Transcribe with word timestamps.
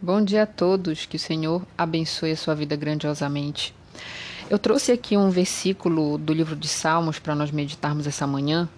Bom 0.00 0.22
dia 0.22 0.42
a 0.42 0.46
todos, 0.46 1.06
que 1.06 1.16
o 1.16 1.18
Senhor 1.18 1.66
abençoe 1.76 2.30
a 2.30 2.36
sua 2.36 2.54
vida 2.54 2.76
grandiosamente. 2.76 3.74
Eu 4.50 4.58
trouxe 4.58 4.92
aqui 4.92 5.16
um 5.16 5.30
versículo 5.30 6.18
do 6.18 6.34
livro 6.34 6.54
de 6.54 6.68
Salmos 6.68 7.18
para 7.18 7.34
nós 7.34 7.50
meditarmos 7.50 8.06
essa 8.06 8.26
manhã. 8.26 8.68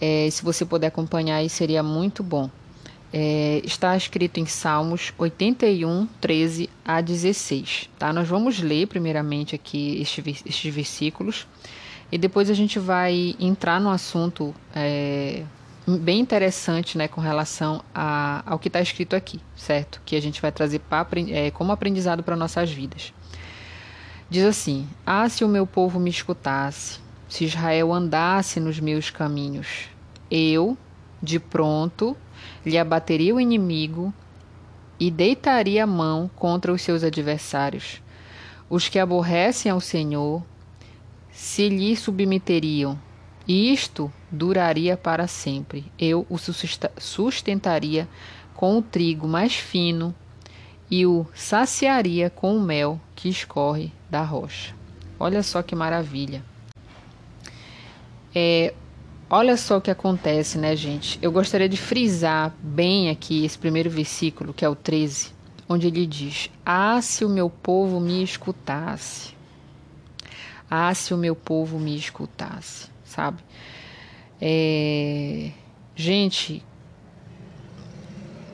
É, 0.00 0.28
se 0.28 0.42
você 0.42 0.64
puder 0.64 0.88
acompanhar 0.88 1.36
aí, 1.36 1.48
seria 1.48 1.80
muito 1.80 2.24
bom. 2.24 2.50
É, 3.12 3.62
está 3.64 3.96
escrito 3.96 4.40
em 4.40 4.46
Salmos 4.46 5.14
81, 5.16 6.08
13 6.20 6.68
a 6.84 7.00
16. 7.00 7.88
Tá? 7.96 8.12
Nós 8.12 8.26
vamos 8.26 8.60
ler 8.60 8.88
primeiramente 8.88 9.54
aqui 9.54 10.02
estes, 10.02 10.42
estes 10.44 10.74
versículos 10.74 11.46
e 12.10 12.18
depois 12.18 12.50
a 12.50 12.54
gente 12.54 12.80
vai 12.80 13.36
entrar 13.38 13.80
no 13.80 13.90
assunto 13.90 14.52
é, 14.74 15.44
bem 15.86 16.20
interessante 16.20 16.96
né, 16.96 17.08
com 17.08 17.20
relação 17.20 17.82
a, 17.94 18.42
ao 18.46 18.58
que 18.58 18.68
está 18.68 18.80
escrito 18.80 19.16
aqui, 19.16 19.40
certo? 19.56 20.00
Que 20.04 20.16
a 20.16 20.22
gente 20.22 20.40
vai 20.40 20.52
trazer 20.52 20.78
pra, 20.78 21.06
é, 21.28 21.50
como 21.50 21.72
aprendizado 21.72 22.22
para 22.22 22.36
nossas 22.36 22.70
vidas. 22.70 23.12
Diz 24.30 24.44
assim: 24.44 24.88
Ah, 25.04 25.28
se 25.28 25.44
o 25.44 25.48
meu 25.48 25.66
povo 25.66 25.98
me 25.98 26.10
escutasse, 26.10 27.00
se 27.28 27.44
Israel 27.44 27.92
andasse 27.92 28.60
nos 28.60 28.78
meus 28.78 29.10
caminhos, 29.10 29.88
eu, 30.30 30.76
de 31.22 31.38
pronto, 31.38 32.16
lhe 32.64 32.78
abateria 32.78 33.34
o 33.34 33.40
inimigo 33.40 34.12
e 34.98 35.10
deitaria 35.10 35.84
a 35.84 35.86
mão 35.86 36.30
contra 36.36 36.72
os 36.72 36.80
seus 36.80 37.02
adversários. 37.02 38.00
Os 38.70 38.88
que 38.88 38.98
aborrecem 38.98 39.70
ao 39.70 39.80
Senhor 39.80 40.42
se 41.30 41.68
lhe 41.68 41.96
submeteriam 41.96 42.98
isto 43.46 44.12
duraria 44.30 44.96
para 44.96 45.26
sempre. 45.26 45.84
Eu 45.98 46.26
o 46.28 46.36
sustentaria 46.98 48.08
com 48.54 48.78
o 48.78 48.82
trigo 48.82 49.26
mais 49.26 49.54
fino 49.54 50.14
e 50.90 51.04
o 51.04 51.26
saciaria 51.34 52.30
com 52.30 52.56
o 52.56 52.60
mel 52.60 53.00
que 53.16 53.28
escorre 53.28 53.90
da 54.08 54.22
rocha. 54.22 54.74
Olha 55.18 55.42
só 55.42 55.62
que 55.62 55.74
maravilha. 55.74 56.44
É, 58.34 58.72
olha 59.28 59.56
só 59.56 59.78
o 59.78 59.80
que 59.80 59.90
acontece, 59.90 60.58
né, 60.58 60.76
gente? 60.76 61.18
Eu 61.20 61.32
gostaria 61.32 61.68
de 61.68 61.76
frisar 61.76 62.54
bem 62.62 63.10
aqui 63.10 63.44
esse 63.44 63.58
primeiro 63.58 63.90
versículo, 63.90 64.54
que 64.54 64.64
é 64.64 64.68
o 64.68 64.76
13, 64.76 65.32
onde 65.68 65.88
ele 65.88 66.06
diz: 66.06 66.48
Ah, 66.64 67.00
se 67.02 67.24
o 67.24 67.28
meu 67.28 67.50
povo 67.50 67.98
me 67.98 68.22
escutasse. 68.22 69.34
Ah, 70.70 70.94
se 70.94 71.12
o 71.12 71.18
meu 71.18 71.36
povo 71.36 71.78
me 71.78 71.96
escutasse 71.96 72.91
sabe? 73.12 73.42
É... 74.40 75.50
Gente, 75.94 76.64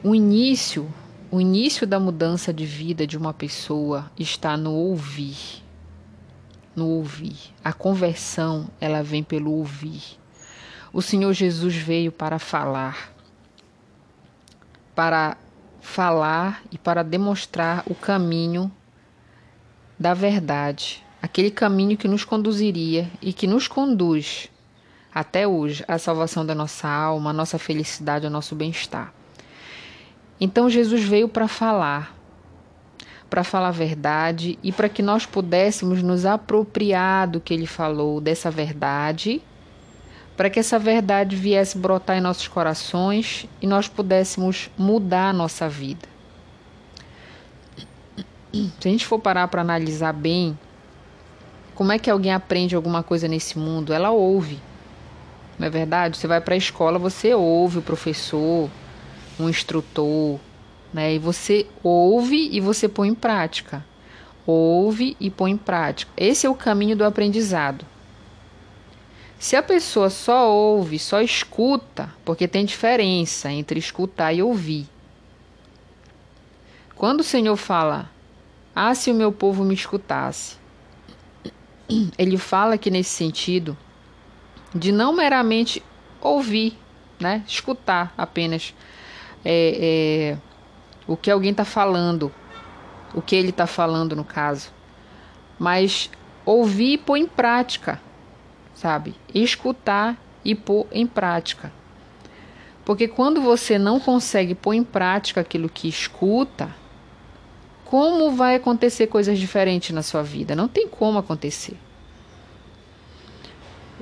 o 0.03 0.15
início, 0.15 0.93
o 1.31 1.41
início 1.41 1.87
da 1.87 2.01
mudança 2.01 2.53
de 2.53 2.67
vida 2.67 3.07
de 3.07 3.17
uma 3.17 3.33
pessoa 3.33 4.11
está 4.19 4.57
no 4.57 4.73
ouvir. 4.73 5.63
No 6.75 6.89
ouvir. 6.89 7.37
A 7.65 7.73
conversão, 7.73 8.69
ela 8.81 9.03
vem 9.03 9.23
pelo 9.23 9.53
ouvir. 9.53 10.19
O 10.93 11.01
Senhor 11.01 11.33
Jesus 11.33 11.77
veio 11.77 12.11
para 12.11 12.39
falar. 12.39 13.13
Para 14.95 15.37
falar 15.81 16.63
e 16.73 16.79
para 16.79 17.05
demonstrar 17.05 17.85
o 17.87 17.95
caminho 17.95 18.71
da 19.99 20.15
verdade, 20.15 21.05
aquele 21.21 21.51
caminho 21.51 21.97
que 21.97 22.09
nos 22.09 22.25
conduziria 22.25 23.11
e 23.21 23.33
que 23.33 23.47
nos 23.47 23.67
conduz 23.69 24.49
até 25.15 25.47
hoje 25.47 25.85
à 25.89 25.99
salvação 25.99 26.45
da 26.47 26.55
nossa 26.55 26.89
alma, 26.89 27.31
à 27.31 27.33
nossa 27.33 27.59
felicidade, 27.59 28.27
ao 28.27 28.33
nosso 28.33 28.55
bem-estar. 28.55 29.13
Então 30.41 30.71
Jesus 30.71 31.03
veio 31.03 31.29
para 31.29 31.49
falar, 31.49 32.15
para 33.29 33.43
falar 33.43 33.69
a 33.69 33.73
verdade 33.73 34.59
e 34.63 34.71
para 34.71 34.89
que 34.89 35.03
nós 35.03 35.27
pudéssemos 35.27 36.03
nos 36.03 36.25
apropriar 36.25 37.27
do 37.29 37.41
que 37.41 37.53
ele 37.53 37.67
falou, 37.67 38.21
dessa 38.21 38.51
verdade, 38.51 39.43
para 40.37 40.49
que 40.49 40.61
essa 40.61 40.79
verdade 40.79 41.35
viesse 41.35 41.77
brotar 41.77 42.17
em 42.17 42.21
nossos 42.21 42.47
corações 42.47 43.47
e 43.61 43.67
nós 43.67 43.89
pudéssemos 43.89 44.71
mudar 44.79 45.31
a 45.31 45.33
nossa 45.33 45.69
vida. 45.69 46.09
Se 48.53 48.89
a 48.89 48.91
gente 48.91 49.05
for 49.05 49.19
parar 49.19 49.49
para 49.49 49.61
analisar 49.61 50.13
bem, 50.13 50.57
como 51.79 51.93
é 51.93 51.99
que 51.99 52.11
alguém 52.11 52.33
aprende 52.33 52.75
alguma 52.75 53.05
coisa 53.05 53.29
nesse 53.29 53.57
mundo? 53.57 53.93
Ela 53.93 54.11
ouve. 54.11 54.59
Não 55.57 55.69
é 55.69 55.71
verdade? 55.71 56.19
Você 56.19 56.27
vai 56.27 56.41
para 56.41 56.55
a 56.55 56.59
escola, 56.59 56.99
você 56.99 57.33
ouve 57.33 57.79
o 57.79 57.83
professor, 57.83 58.69
um 59.39 59.49
instrutor, 59.49 60.41
né? 60.93 61.15
E 61.15 61.21
você 61.21 61.69
ouve 61.81 62.49
e 62.51 62.59
você 62.59 62.89
põe 62.89 63.07
em 63.07 63.15
prática. 63.15 63.87
Ouve 64.45 65.17
e 65.21 65.31
põe 65.31 65.53
em 65.53 65.57
prática. 65.57 66.11
Esse 66.17 66.49
é 66.49 66.51
o 66.51 66.55
caminho 66.57 66.97
do 66.97 67.05
aprendizado. 67.05 67.87
Se 69.39 69.55
a 69.55 69.63
pessoa 69.63 70.11
só 70.11 70.51
ouve, 70.51 70.99
só 70.99 71.21
escuta, 71.21 72.13
porque 72.25 72.49
tem 72.49 72.65
diferença 72.65 73.53
entre 73.53 73.79
escutar 73.79 74.33
e 74.33 74.43
ouvir. 74.43 74.89
Quando 76.97 77.21
o 77.21 77.25
Senhor 77.25 77.57
fala, 77.57 78.11
ah, 78.75 78.97
se 78.97 79.13
o 79.13 79.15
meu 79.15 79.31
povo 79.31 79.63
me 79.63 79.75
escutasse, 79.75 80.58
ele 82.19 82.37
fala 82.37 82.79
que 82.79 82.91
nesse 82.91 83.11
sentido 83.11 83.77
de 84.75 84.93
não 84.93 85.13
meramente 85.13 85.83
ouvir, 86.21 86.77
né, 87.19 87.43
escutar 87.47 88.13
apenas 88.17 88.75
é, 89.45 90.35
é, 90.35 90.39
o 91.07 91.17
que 91.17 91.31
alguém 91.31 91.51
está 91.51 91.65
falando, 91.65 92.33
o 93.15 93.23
que 93.23 93.35
ele 93.35 93.51
está 93.51 93.67
falando 93.67 94.15
no 94.15 94.25
caso, 94.25 94.71
mas 95.59 96.11
ouvir 96.45 96.93
e 96.93 96.99
pôr 96.99 97.17
em 97.17 97.27
prática, 97.27 98.01
sabe? 98.75 99.15
Escutar 99.35 100.17
e 100.45 100.55
pôr 100.55 100.87
em 100.93 101.07
prática. 101.07 101.73
Porque 102.85 103.09
quando 103.09 103.41
você 103.43 103.79
não 103.79 104.01
consegue 104.01 104.55
pôr 104.55 104.75
em 104.75 104.85
prática 104.85 105.41
aquilo 105.41 105.69
que 105.69 105.89
escuta, 105.89 106.75
como 107.89 108.33
vai 108.33 108.55
acontecer 108.55 109.07
coisas 109.07 109.39
diferentes 109.39 109.95
na 109.95 110.03
sua 110.03 110.23
vida? 110.23 110.55
Não 110.55 110.69
tem 110.69 110.87
como 110.87 111.19
acontecer. 111.19 111.75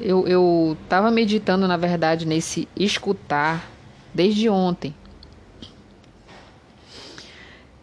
Eu 0.01 0.77
estava 0.83 1.09
meditando, 1.09 1.69
na 1.69 1.77
verdade, 1.77 2.27
nesse 2.27 2.69
escutar 2.77 3.65
desde 4.13 4.49
ontem. 4.49 4.93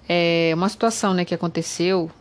É 0.07 0.51
uma 0.53 0.67
situação 0.67 1.13
né, 1.13 1.23
que 1.23 1.33
aconteceu 1.33 2.11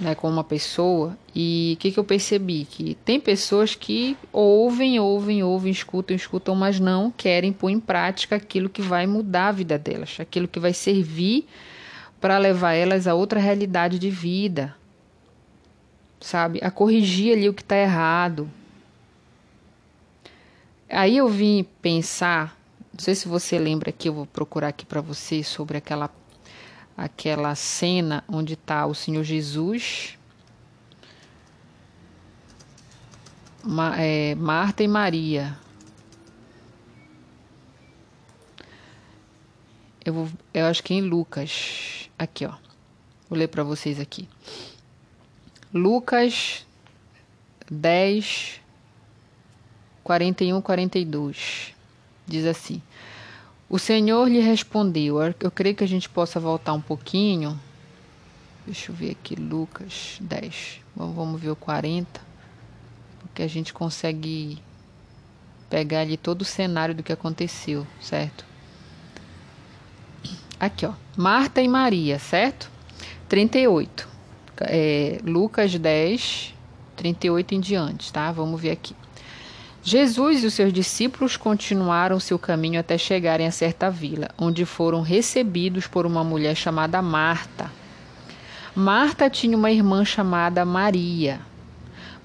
né, 0.00 0.16
com 0.16 0.28
uma 0.28 0.42
pessoa 0.42 1.16
e 1.32 1.74
o 1.76 1.80
que, 1.80 1.92
que 1.92 2.00
eu 2.00 2.04
percebi? 2.04 2.64
Que 2.68 2.96
tem 3.04 3.20
pessoas 3.20 3.76
que 3.76 4.16
ouvem, 4.32 4.98
ouvem, 4.98 5.40
ouvem, 5.44 5.70
escutam, 5.70 6.16
escutam, 6.16 6.56
mas 6.56 6.80
não 6.80 7.12
querem 7.12 7.52
pôr 7.52 7.70
em 7.70 7.78
prática 7.78 8.34
aquilo 8.34 8.68
que 8.68 8.82
vai 8.82 9.06
mudar 9.06 9.48
a 9.48 9.52
vida 9.52 9.78
delas, 9.78 10.16
aquilo 10.18 10.48
que 10.48 10.58
vai 10.58 10.72
servir 10.74 11.46
para 12.20 12.38
levar 12.38 12.74
elas 12.74 13.06
a 13.06 13.14
outra 13.14 13.40
realidade 13.40 13.98
de 13.98 14.10
vida, 14.10 14.76
sabe? 16.20 16.60
A 16.62 16.70
corrigir 16.70 17.36
ali 17.36 17.48
o 17.48 17.54
que 17.54 17.62
está 17.62 17.76
errado. 17.76 18.50
Aí 20.88 21.16
eu 21.16 21.28
vim 21.28 21.64
pensar, 21.80 22.56
não 22.92 23.00
sei 23.00 23.14
se 23.14 23.26
você 23.26 23.58
lembra 23.58 23.90
aqui, 23.90 24.08
eu 24.08 24.14
vou 24.14 24.26
procurar 24.26 24.68
aqui 24.68 24.84
para 24.84 25.00
você 25.00 25.42
sobre 25.42 25.78
aquela 25.78 26.10
aquela 26.96 27.54
cena 27.54 28.22
onde 28.28 28.52
está 28.52 28.84
o 28.84 28.94
Senhor 28.94 29.24
Jesus, 29.24 30.18
Ma, 33.64 33.94
é, 33.98 34.34
Marta 34.34 34.82
e 34.82 34.88
Maria. 34.88 35.56
Eu, 40.10 40.14
vou, 40.14 40.28
eu 40.52 40.66
acho 40.66 40.82
que 40.82 40.92
é 40.92 40.96
em 40.96 41.02
Lucas. 41.02 42.10
Aqui, 42.18 42.44
ó. 42.44 42.50
Vou 43.28 43.38
ler 43.38 43.46
para 43.46 43.62
vocês 43.62 44.00
aqui. 44.00 44.28
Lucas 45.72 46.66
10, 47.70 48.60
41, 50.02 50.60
42. 50.60 51.76
Diz 52.26 52.44
assim: 52.44 52.82
O 53.68 53.78
Senhor 53.78 54.28
lhe 54.28 54.40
respondeu. 54.40 55.18
Eu 55.38 55.50
creio 55.52 55.76
que 55.76 55.84
a 55.84 55.88
gente 55.88 56.08
possa 56.08 56.40
voltar 56.40 56.72
um 56.72 56.80
pouquinho. 56.80 57.58
Deixa 58.66 58.90
eu 58.90 58.96
ver 58.96 59.12
aqui, 59.12 59.36
Lucas 59.36 60.18
10. 60.20 60.80
Vamos 60.96 61.40
ver 61.40 61.50
o 61.50 61.56
40. 61.56 62.20
Porque 63.20 63.44
a 63.44 63.48
gente 63.48 63.72
consegue 63.72 64.58
pegar 65.68 66.00
ali 66.00 66.16
todo 66.16 66.42
o 66.42 66.44
cenário 66.44 66.96
do 66.96 67.02
que 67.04 67.12
aconteceu, 67.12 67.86
certo? 68.00 68.49
Aqui, 70.60 70.84
ó. 70.84 70.92
Marta 71.16 71.62
e 71.62 71.66
Maria, 71.66 72.18
certo? 72.18 72.70
38. 73.30 74.06
É, 74.60 75.18
Lucas 75.24 75.74
10, 75.74 76.54
38 76.96 77.54
em 77.54 77.60
diante, 77.60 78.12
tá? 78.12 78.30
Vamos 78.30 78.60
ver 78.60 78.72
aqui. 78.72 78.94
Jesus 79.82 80.44
e 80.44 80.46
os 80.46 80.52
seus 80.52 80.70
discípulos 80.70 81.38
continuaram 81.38 82.20
seu 82.20 82.38
caminho 82.38 82.78
até 82.78 82.98
chegarem 82.98 83.46
a 83.46 83.50
certa 83.50 83.90
vila, 83.90 84.28
onde 84.36 84.66
foram 84.66 85.00
recebidos 85.00 85.86
por 85.86 86.04
uma 86.04 86.22
mulher 86.22 86.54
chamada 86.54 87.00
Marta. 87.00 87.72
Marta 88.76 89.30
tinha 89.30 89.56
uma 89.56 89.70
irmã 89.70 90.04
chamada 90.04 90.62
Maria. 90.66 91.40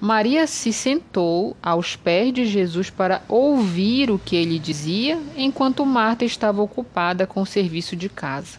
Maria 0.00 0.46
se 0.46 0.72
sentou 0.72 1.56
aos 1.62 1.96
pés 1.96 2.32
de 2.32 2.44
Jesus 2.44 2.90
para 2.90 3.22
ouvir 3.28 4.10
o 4.10 4.18
que 4.18 4.36
ele 4.36 4.58
dizia, 4.58 5.18
enquanto 5.36 5.86
Marta 5.86 6.24
estava 6.24 6.60
ocupada 6.60 7.26
com 7.26 7.40
o 7.42 7.46
serviço 7.46 7.96
de 7.96 8.08
casa. 8.08 8.58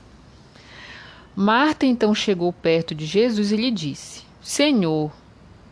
Marta 1.36 1.86
então 1.86 2.16
chegou 2.16 2.52
perto 2.52 2.96
de 2.96 3.06
Jesus 3.06 3.52
e 3.52 3.56
lhe 3.56 3.70
disse: 3.70 4.24
Senhor, 4.42 5.12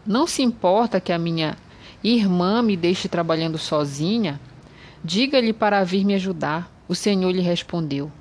não 0.05 0.27
se 0.27 0.43
importa 0.43 1.01
que 1.01 1.11
a 1.11 1.17
minha 1.17 1.57
Irmã, 2.07 2.61
me 2.61 2.77
deixe 2.77 3.09
trabalhando 3.09 3.57
sozinha? 3.57 4.39
Diga-lhe 5.03 5.51
para 5.51 5.83
vir 5.83 6.05
me 6.05 6.13
ajudar. 6.13 6.71
O 6.87 6.93
Senhor 6.93 7.31
lhe 7.31 7.41
respondeu: 7.41 8.11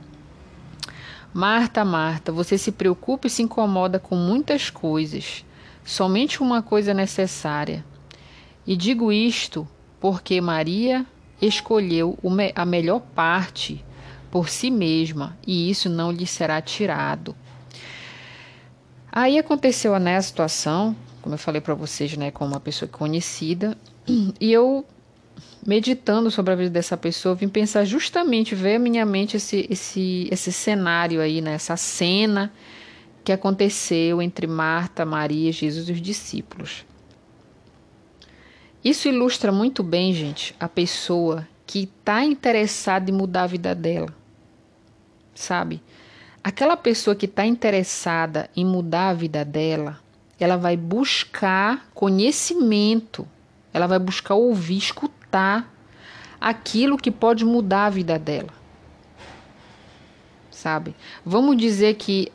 Marta, 1.35 1.85
Marta, 1.85 2.33
você 2.33 2.57
se 2.57 2.73
preocupa 2.73 3.27
e 3.27 3.31
se 3.31 3.43
incomoda 3.43 3.99
com 3.99 4.17
muitas 4.17 4.71
coisas. 4.71 5.45
Somente 5.85 6.43
uma 6.43 6.63
coisa 6.63 6.93
é 6.93 6.95
necessária. 6.95 7.85
E 8.67 8.77
digo 8.77 9.13
isto 9.13 9.69
porque 10.01 10.41
Maria 10.41 11.07
escolheu 11.41 12.19
a 12.55 12.65
melhor 12.65 13.01
parte 13.01 13.85
por 14.31 14.49
si 14.49 14.71
mesma, 14.71 15.37
e 15.47 15.71
isso 15.71 15.89
não 15.89 16.11
lhe 16.11 16.27
será 16.27 16.61
tirado. 16.61 17.37
Aí 19.13 19.39
aconteceu 19.39 19.97
né, 20.01 20.17
a 20.17 20.23
situação 20.23 20.97
como 21.25 21.37
eu 21.37 21.39
falei 21.39 21.59
para 21.59 21.73
vocês, 21.73 22.15
né, 22.19 22.31
com 22.31 22.45
uma 22.45 22.61
pessoa 22.61 22.87
conhecida, 22.87 23.75
e 24.39 24.53
eu 24.53 24.85
meditando 25.67 26.31
sobre 26.31 26.53
a 26.53 26.57
vida 26.57 26.69
dessa 26.69 26.99
pessoa, 26.99 27.35
vim 27.35 27.49
pensar 27.49 27.87
justamente, 27.87 28.55
ver 28.55 28.75
a 28.75 28.79
minha 28.79 29.07
mente 29.07 29.39
esse, 29.39 29.67
esse, 29.71 30.29
esse 30.31 30.53
cenário 30.53 31.23
aí, 31.23 31.41
né, 31.41 31.55
essa 31.55 31.79
cena 31.79 32.53
que 33.25 33.33
aconteceu 33.33 34.21
entre 34.21 34.47
Marta, 34.47 35.05
Maria, 35.05 35.51
Jesus 35.51 35.89
e 35.89 35.93
os 35.93 36.01
discípulos. 36.01 36.85
Isso 38.85 39.09
ilustra 39.09 39.51
muito 39.51 39.83
bem, 39.83 40.13
gente, 40.13 40.55
a 40.61 40.69
pessoa 40.69 41.49
que 41.67 41.85
está 41.85 42.23
interessada 42.23 43.11
em 43.11 43.15
mudar 43.15 43.45
a 43.45 43.47
vida 43.47 43.75
dela, 43.75 44.15
sabe? 45.35 45.83
Aquela 46.43 46.77
pessoa 46.77 47.17
que 47.17 47.25
está 47.25 47.47
interessada 47.47 48.51
em 48.55 48.67
mudar 48.67 49.09
a 49.09 49.15
vida 49.15 49.43
dela, 49.43 49.99
ela 50.39 50.59
vai 50.59 50.77
buscar 50.77 51.89
conhecimento, 51.95 53.27
ela 53.73 53.87
vai 53.87 53.99
buscar 53.99 54.35
ouvir, 54.35 54.77
escutar 54.77 55.73
aquilo 56.39 56.99
que 56.99 57.11
pode 57.11 57.43
mudar 57.43 57.87
a 57.87 57.91
vida 57.91 58.19
dela. 58.19 58.53
Sabe? 60.51 60.95
Vamos 61.25 61.57
dizer 61.57 61.95
que 61.95 62.31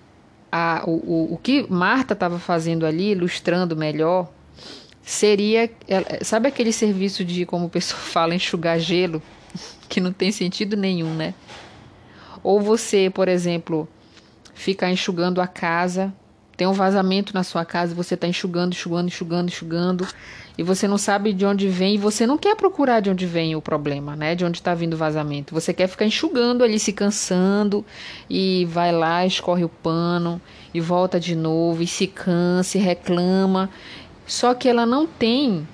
a, 0.52 0.84
o, 0.86 0.92
o, 0.92 1.34
o 1.34 1.38
que 1.38 1.66
Marta 1.72 2.14
estava 2.14 2.40
fazendo 2.40 2.86
ali, 2.86 3.12
ilustrando 3.12 3.76
melhor, 3.76 4.30
seria. 5.02 5.70
Sabe 6.22 6.48
aquele 6.48 6.72
serviço 6.72 7.24
de, 7.24 7.46
como 7.46 7.66
o 7.66 7.70
pessoal 7.70 8.02
fala, 8.02 8.36
enxugar 8.36 8.80
gelo? 8.80 9.22
Que 9.90 10.00
não 10.00 10.14
tem 10.14 10.32
sentido 10.32 10.78
nenhum, 10.78 11.16
né? 11.16 11.34
Ou 12.44 12.62
você, 12.62 13.10
por 13.10 13.28
exemplo, 13.28 13.90
ficar 14.54 14.92
enxugando 14.92 15.42
a 15.42 15.48
casa 15.48 16.14
tem 16.60 16.68
um 16.68 16.74
vazamento 16.74 17.34
na 17.34 17.42
sua 17.42 17.64
casa, 17.64 17.96
você 17.96 18.16
está 18.16 18.28
enxugando, 18.28 18.74
enxugando, 18.74 19.08
enxugando, 19.08 19.48
enxugando, 19.48 20.08
e 20.58 20.62
você 20.62 20.90
não 20.90 20.98
sabe 20.98 21.32
de 21.32 21.46
onde 21.46 21.70
vem, 21.70 21.96
e 21.96 21.98
você 21.98 22.28
não 22.28 22.38
quer 22.38 22.54
procurar 22.54 23.00
de 23.00 23.10
onde 23.10 23.26
vem 23.26 23.56
o 23.56 23.62
problema, 23.62 24.14
né? 24.14 24.36
De 24.36 24.44
onde 24.44 24.58
está 24.58 24.76
vindo 24.76 24.94
o 24.96 24.98
vazamento. 24.98 25.54
Você 25.54 25.74
quer 25.74 25.88
ficar 25.88 26.04
enxugando 26.04 26.62
ali, 26.62 26.78
se 26.78 26.92
cansando, 26.92 27.86
e 28.30 28.66
vai 28.66 28.92
lá, 28.92 29.26
escorre 29.26 29.64
o 29.64 29.70
pano, 29.70 30.42
e 30.74 30.82
volta 30.82 31.18
de 31.18 31.34
novo, 31.34 31.82
e 31.82 31.88
se 31.88 32.08
cansa, 32.08 32.78
e 32.78 32.82
reclama. 32.82 33.70
Só 34.28 34.54
que 34.54 34.68
ela 34.68 34.86
não 34.86 35.08
tem 35.08 35.66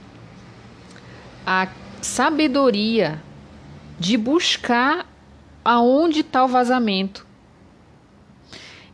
a 1.48 1.68
sabedoria 2.00 3.20
de 4.00 4.16
buscar 4.18 5.12
aonde 5.64 6.20
está 6.20 6.46
o 6.46 6.48
vazamento. 6.48 7.26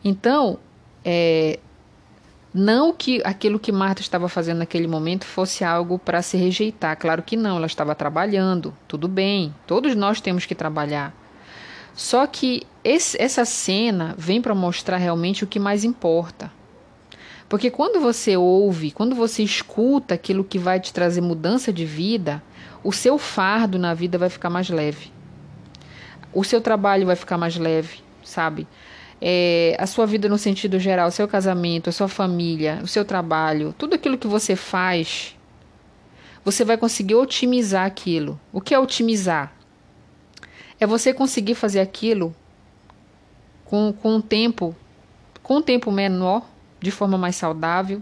Então, 0.05 0.57
é, 1.03 1.59
não 2.53 2.93
que 2.93 3.21
aquilo 3.23 3.59
que 3.59 3.71
Marta 3.71 4.01
estava 4.01 4.27
fazendo 4.27 4.57
naquele 4.57 4.87
momento 4.87 5.25
fosse 5.25 5.63
algo 5.63 5.97
para 5.97 6.21
se 6.21 6.35
rejeitar, 6.35 6.97
claro 6.97 7.23
que 7.23 7.37
não, 7.37 7.57
ela 7.57 7.65
estava 7.65 7.95
trabalhando, 7.95 8.75
tudo 8.87 9.07
bem, 9.07 9.55
todos 9.65 9.95
nós 9.95 10.19
temos 10.19 10.45
que 10.45 10.53
trabalhar. 10.53 11.15
Só 11.93 12.25
que 12.27 12.63
esse, 12.83 13.21
essa 13.21 13.45
cena 13.45 14.15
vem 14.17 14.41
para 14.41 14.55
mostrar 14.55 14.97
realmente 14.97 15.43
o 15.43 15.47
que 15.47 15.59
mais 15.59 15.83
importa. 15.83 16.51
Porque 17.47 17.69
quando 17.69 17.99
você 17.99 18.37
ouve, 18.37 18.91
quando 18.91 19.13
você 19.13 19.43
escuta 19.43 20.13
aquilo 20.13 20.43
que 20.43 20.57
vai 20.57 20.79
te 20.79 20.93
trazer 20.93 21.21
mudança 21.21 21.71
de 21.71 21.85
vida, 21.85 22.41
o 22.83 22.93
seu 22.93 23.17
fardo 23.17 23.77
na 23.77 23.93
vida 23.93 24.17
vai 24.17 24.29
ficar 24.29 24.49
mais 24.49 24.69
leve. 24.69 25.11
O 26.33 26.43
seu 26.43 26.61
trabalho 26.61 27.05
vai 27.05 27.15
ficar 27.15 27.37
mais 27.37 27.57
leve, 27.57 27.99
sabe? 28.23 28.67
É, 29.21 29.75
a 29.77 29.85
sua 29.85 30.07
vida 30.07 30.27
no 30.27 30.37
sentido 30.37 30.79
geral, 30.79 31.11
seu 31.11 31.27
casamento, 31.27 31.89
a 31.89 31.93
sua 31.93 32.07
família, 32.07 32.79
o 32.83 32.87
seu 32.87 33.05
trabalho, 33.05 33.75
tudo 33.77 33.93
aquilo 33.93 34.17
que 34.17 34.27
você 34.27 34.55
faz, 34.55 35.37
você 36.43 36.65
vai 36.65 36.75
conseguir 36.75 37.15
otimizar 37.15 37.85
aquilo. 37.85 38.39
O 38.51 38.59
que 38.59 38.73
é 38.73 38.79
otimizar? 38.79 39.53
É 40.79 40.87
você 40.87 41.13
conseguir 41.13 41.53
fazer 41.53 41.79
aquilo 41.79 42.35
com, 43.63 43.93
com 43.93 44.15
um 44.15 44.21
tempo 44.21 44.75
com 45.43 45.57
um 45.57 45.61
tempo 45.61 45.91
menor, 45.91 46.47
de 46.79 46.91
forma 46.91 47.17
mais 47.17 47.35
saudável, 47.35 48.01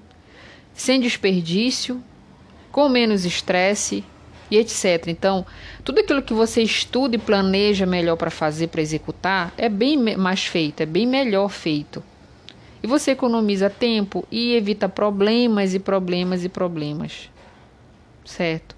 sem 0.73 0.99
desperdício, 0.99 2.03
com 2.71 2.87
menos 2.87 3.25
estresse, 3.25 4.03
e 4.49 4.57
etc. 4.57 5.07
Então, 5.07 5.45
tudo 5.83 5.99
aquilo 5.99 6.21
que 6.21 6.33
você 6.33 6.61
estuda 6.61 7.15
e 7.15 7.19
planeja 7.19 7.85
melhor 7.85 8.15
para 8.15 8.31
fazer, 8.31 8.67
para 8.67 8.81
executar, 8.81 9.53
é 9.57 9.69
bem 9.69 9.97
mais 10.17 10.45
feito, 10.45 10.81
é 10.81 10.85
bem 10.85 11.05
melhor 11.05 11.49
feito. 11.49 12.03
E 12.81 12.87
você 12.87 13.11
economiza 13.11 13.69
tempo 13.69 14.25
e 14.31 14.53
evita 14.53 14.87
problemas 14.87 15.73
e 15.73 15.79
problemas 15.79 16.43
e 16.43 16.49
problemas. 16.49 17.29
Certo? 18.23 18.75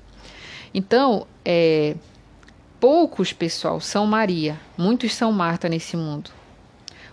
Então, 0.74 1.28
é, 1.46 1.96
poucos, 2.80 3.32
pessoal, 3.32 3.80
são 3.80 4.06
Maria, 4.08 4.60
muitos 4.78 5.14
são 5.14 5.32
Marta 5.32 5.70
nesse 5.70 5.96
mundo. 5.96 6.32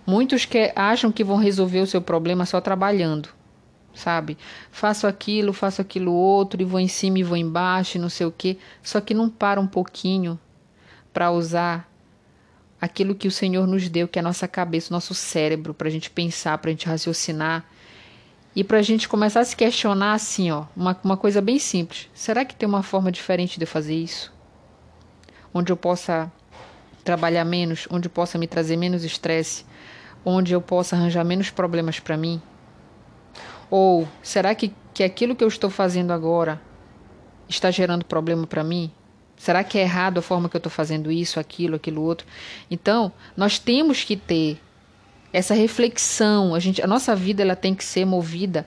Muitos 0.07 0.47
que 0.47 0.73
acham 0.75 1.13
que 1.13 1.23
vão 1.23 1.37
resolver 1.37 1.81
o 1.81 1.87
seu 1.87 2.01
problema 2.01 2.47
só 2.47 2.61
trabalhando 2.61 3.38
sabe? 3.99 4.39
Faço 4.71 5.07
aquilo, 5.07 5.53
faço 5.53 5.83
aquilo 5.83 6.13
outro, 6.13 6.63
e 6.63 6.65
vou 6.65 6.81
em 6.81 6.89
cima 6.89 7.19
e 7.19 7.23
vou 7.23 7.37
embaixo, 7.37 7.97
e 7.97 8.01
não 8.01 8.09
sei 8.09 8.27
o 8.27 8.33
quê. 8.33 8.57
Só 8.83 9.01
que 9.01 9.13
não 9.13 9.29
para 9.29 9.61
um 9.61 9.67
pouquinho 9.67 10.39
para 11.13 11.31
usar 11.31 11.91
aquilo 12.81 13.15
que 13.15 13.27
o 13.27 13.31
Senhor 13.31 13.67
nos 13.67 13.89
deu, 13.89 14.07
que 14.07 14.19
é 14.19 14.21
a 14.21 14.23
nossa 14.23 14.47
cabeça, 14.47 14.91
o 14.91 14.95
nosso 14.95 15.15
cérebro, 15.15 15.75
para 15.75 15.89
a 15.89 15.91
gente 15.91 16.11
pensar, 16.11 16.57
para 16.59 16.71
a 16.71 16.73
gente 16.73 16.87
raciocinar. 16.87 17.65
E 18.55 18.65
para 18.65 18.79
a 18.79 18.83
gente 18.83 19.09
começar 19.09 19.41
a 19.41 19.45
se 19.45 19.55
questionar 19.55 20.15
assim, 20.15 20.51
ó, 20.51 20.65
uma, 20.77 20.99
uma 21.05 21.17
coisa 21.17 21.41
bem 21.41 21.59
simples. 21.59 22.09
Será 22.15 22.45
que 22.45 22.55
tem 22.55 22.69
uma 22.69 22.83
forma 22.83 23.13
diferente 23.13 23.59
de 23.59 23.65
eu 23.65 23.69
fazer 23.69 23.95
isso? 23.95 24.33
Onde 25.53 25.73
eu 25.73 25.77
possa 25.77 26.31
trabalhar 27.05 27.45
menos, 27.45 27.87
onde 27.91 28.07
eu 28.07 28.11
possa 28.11 28.39
me 28.39 28.47
trazer 28.47 28.77
menos 28.77 29.05
estresse, 29.05 29.65
onde 30.25 30.53
eu 30.53 30.61
possa 30.61 30.97
arranjar 30.97 31.25
menos 31.25 31.51
problemas 31.51 32.01
para 32.01 32.17
mim? 32.17 32.41
Ou 33.71 34.09
será 34.23 34.55
que, 34.55 34.73
que 34.95 35.03
aquilo 35.03 35.37
que 35.37 35.45
eu 35.45 35.49
estou 35.49 35.71
fazendo 35.71 36.13
agora 36.13 36.61
está 37.49 37.71
gerando 37.71 38.05
problema 38.05 38.47
para 38.47 38.65
mim? 38.65 38.91
Será 39.37 39.63
que 39.63 39.79
é 39.79 39.83
errado 39.83 40.19
a 40.19 40.23
forma 40.23 40.49
que 40.49 40.57
eu 40.57 40.59
estou 40.59 40.71
fazendo 40.71 41.13
isso, 41.13 41.39
aquilo, 41.39 41.77
aquilo 41.77 42.03
outro? 42.03 42.27
Então, 42.71 43.13
nós 43.37 43.59
temos 43.59 44.03
que 44.03 44.17
ter 44.17 44.61
essa 45.33 45.55
reflexão. 45.55 46.55
A, 46.55 46.59
gente, 46.59 46.83
a 46.83 46.87
nossa 46.87 47.15
vida 47.15 47.43
ela 47.43 47.55
tem 47.55 47.75
que 47.75 47.85
ser 47.85 48.05
movida 48.05 48.67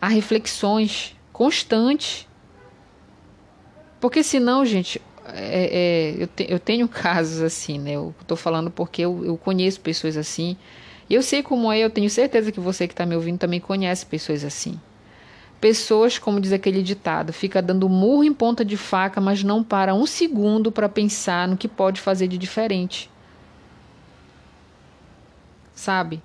a 0.00 0.08
reflexões 0.08 1.16
constantes. 1.32 2.28
Porque 3.98 4.22
senão, 4.22 4.66
gente, 4.66 5.00
é, 5.28 6.14
é, 6.18 6.22
eu, 6.22 6.26
te, 6.26 6.46
eu 6.48 6.58
tenho 6.58 6.86
casos 6.88 7.40
assim, 7.40 7.78
né? 7.78 7.92
Eu 7.92 8.14
estou 8.20 8.36
falando 8.36 8.70
porque 8.70 9.02
eu, 9.02 9.24
eu 9.24 9.36
conheço 9.36 9.80
pessoas 9.80 10.16
assim 10.16 10.56
e 11.08 11.14
eu 11.14 11.22
sei 11.22 11.42
como 11.42 11.70
é, 11.70 11.78
eu 11.78 11.90
tenho 11.90 12.10
certeza 12.10 12.50
que 12.50 12.60
você 12.60 12.86
que 12.86 12.92
está 12.92 13.06
me 13.06 13.14
ouvindo 13.14 13.38
também 13.38 13.60
conhece 13.60 14.04
pessoas 14.04 14.44
assim. 14.44 14.80
Pessoas, 15.60 16.18
como 16.18 16.40
diz 16.40 16.52
aquele 16.52 16.82
ditado, 16.82 17.32
fica 17.32 17.62
dando 17.62 17.88
murro 17.88 18.24
em 18.24 18.34
ponta 18.34 18.64
de 18.64 18.76
faca, 18.76 19.20
mas 19.20 19.42
não 19.42 19.64
para 19.64 19.94
um 19.94 20.06
segundo 20.06 20.70
para 20.70 20.88
pensar 20.88 21.48
no 21.48 21.56
que 21.56 21.68
pode 21.68 22.00
fazer 22.00 22.28
de 22.28 22.36
diferente. 22.36 23.10
Sabe? 25.74 26.22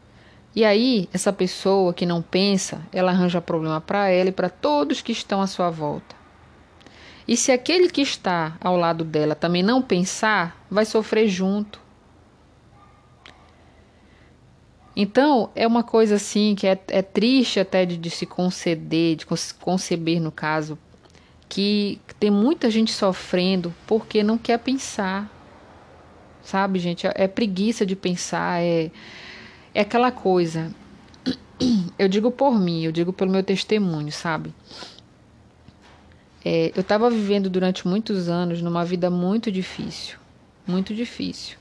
E 0.53 0.65
aí, 0.65 1.07
essa 1.13 1.31
pessoa 1.31 1.93
que 1.93 2.05
não 2.05 2.21
pensa, 2.21 2.81
ela 2.91 3.11
arranja 3.11 3.39
problema 3.39 3.79
para 3.79 4.09
ela 4.09 4.29
e 4.29 4.33
para 4.33 4.49
todos 4.49 5.01
que 5.01 5.13
estão 5.13 5.41
à 5.41 5.47
sua 5.47 5.69
volta. 5.69 6.13
E 7.25 7.37
se 7.37 7.51
aquele 7.51 7.89
que 7.89 8.01
está 8.01 8.57
ao 8.59 8.75
lado 8.75 9.05
dela 9.05 9.33
também 9.33 9.63
não 9.63 9.81
pensar, 9.81 10.65
vai 10.69 10.83
sofrer 10.83 11.29
junto. 11.29 11.80
Então, 15.01 15.49
é 15.55 15.65
uma 15.65 15.81
coisa 15.81 16.13
assim 16.13 16.53
que 16.53 16.67
é, 16.67 16.79
é 16.89 17.01
triste 17.01 17.59
até 17.59 17.87
de, 17.87 17.97
de, 17.97 18.11
se 18.11 18.27
conceder, 18.27 19.15
de 19.15 19.25
conceber 19.59 20.21
no 20.21 20.31
caso, 20.31 20.77
que 21.49 21.99
tem 22.19 22.29
muita 22.29 22.69
gente 22.69 22.91
sofrendo 22.93 23.73
porque 23.87 24.21
não 24.21 24.37
quer 24.37 24.59
pensar. 24.59 25.27
Sabe, 26.43 26.77
gente? 26.77 27.07
É, 27.07 27.13
é 27.15 27.27
preguiça 27.27 27.83
de 27.83 27.95
pensar, 27.95 28.61
é, 28.61 28.91
é 29.73 29.81
aquela 29.81 30.11
coisa. 30.11 30.71
Eu 31.97 32.07
digo 32.07 32.29
por 32.29 32.59
mim, 32.59 32.83
eu 32.83 32.91
digo 32.91 33.11
pelo 33.11 33.31
meu 33.31 33.43
testemunho, 33.43 34.11
sabe? 34.11 34.53
É, 36.45 36.71
eu 36.75 36.81
estava 36.81 37.09
vivendo 37.09 37.49
durante 37.49 37.87
muitos 37.87 38.29
anos 38.29 38.61
numa 38.61 38.85
vida 38.85 39.09
muito 39.09 39.51
difícil, 39.51 40.17
muito 40.67 40.93
difícil. 40.93 41.60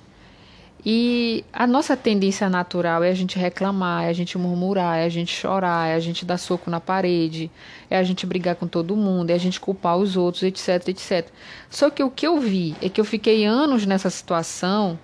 E 0.84 1.44
a 1.52 1.66
nossa 1.66 1.94
tendência 1.94 2.48
natural 2.48 3.04
é 3.04 3.10
a 3.10 3.14
gente 3.14 3.38
reclamar, 3.38 4.04
é 4.04 4.08
a 4.08 4.12
gente 4.14 4.38
murmurar, 4.38 4.98
é 4.98 5.04
a 5.04 5.08
gente 5.10 5.34
chorar, 5.34 5.88
é 5.88 5.94
a 5.94 6.00
gente 6.00 6.24
dar 6.24 6.38
soco 6.38 6.70
na 6.70 6.80
parede, 6.80 7.50
é 7.90 7.98
a 7.98 8.02
gente 8.02 8.24
brigar 8.26 8.56
com 8.56 8.66
todo 8.66 8.96
mundo, 8.96 9.30
é 9.30 9.34
a 9.34 9.38
gente 9.38 9.60
culpar 9.60 9.98
os 9.98 10.16
outros, 10.16 10.42
etc, 10.42 10.88
etc. 10.88 11.28
Só 11.68 11.90
que 11.90 12.02
o 12.02 12.10
que 12.10 12.26
eu 12.26 12.40
vi 12.40 12.74
é 12.80 12.88
que 12.88 12.98
eu 12.98 13.04
fiquei 13.04 13.44
anos 13.44 13.84
nessa 13.84 14.08
situação 14.08 14.98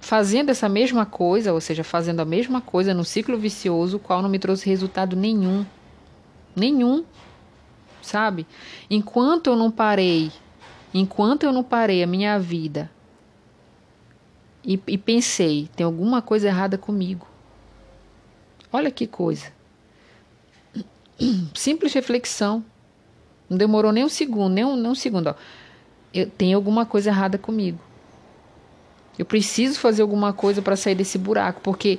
fazendo 0.00 0.50
essa 0.50 0.68
mesma 0.68 1.06
coisa, 1.06 1.54
ou 1.54 1.60
seja, 1.60 1.82
fazendo 1.82 2.20
a 2.20 2.26
mesma 2.26 2.60
coisa 2.60 2.92
no 2.92 3.06
ciclo 3.06 3.38
vicioso, 3.38 3.96
o 3.96 4.00
qual 4.00 4.20
não 4.20 4.28
me 4.28 4.38
trouxe 4.38 4.68
resultado 4.68 5.16
nenhum. 5.16 5.64
Nenhum. 6.54 7.04
Sabe? 8.02 8.46
Enquanto 8.90 9.46
eu 9.46 9.56
não 9.56 9.70
parei, 9.70 10.30
enquanto 10.92 11.44
eu 11.44 11.52
não 11.54 11.64
parei 11.64 12.02
a 12.02 12.06
minha 12.06 12.38
vida 12.38 12.90
e, 14.64 14.80
e 14.86 14.96
pensei, 14.96 15.68
tem 15.76 15.84
alguma 15.84 16.22
coisa 16.22 16.48
errada 16.48 16.78
comigo. 16.78 17.26
Olha 18.72 18.90
que 18.90 19.06
coisa. 19.06 19.52
Simples 21.54 21.92
reflexão. 21.92 22.64
Não 23.48 23.58
demorou 23.58 23.92
nem 23.92 24.04
um 24.04 24.08
segundo, 24.08 24.54
nem 24.54 24.64
um, 24.64 24.74
nem 24.74 24.90
um 24.90 24.94
segundo. 24.94 25.34
Tem 26.38 26.54
alguma 26.54 26.86
coisa 26.86 27.10
errada 27.10 27.36
comigo. 27.36 27.78
Eu 29.18 29.26
preciso 29.26 29.78
fazer 29.78 30.02
alguma 30.02 30.32
coisa 30.32 30.62
para 30.62 30.76
sair 30.76 30.94
desse 30.94 31.18
buraco, 31.18 31.60
porque 31.60 31.98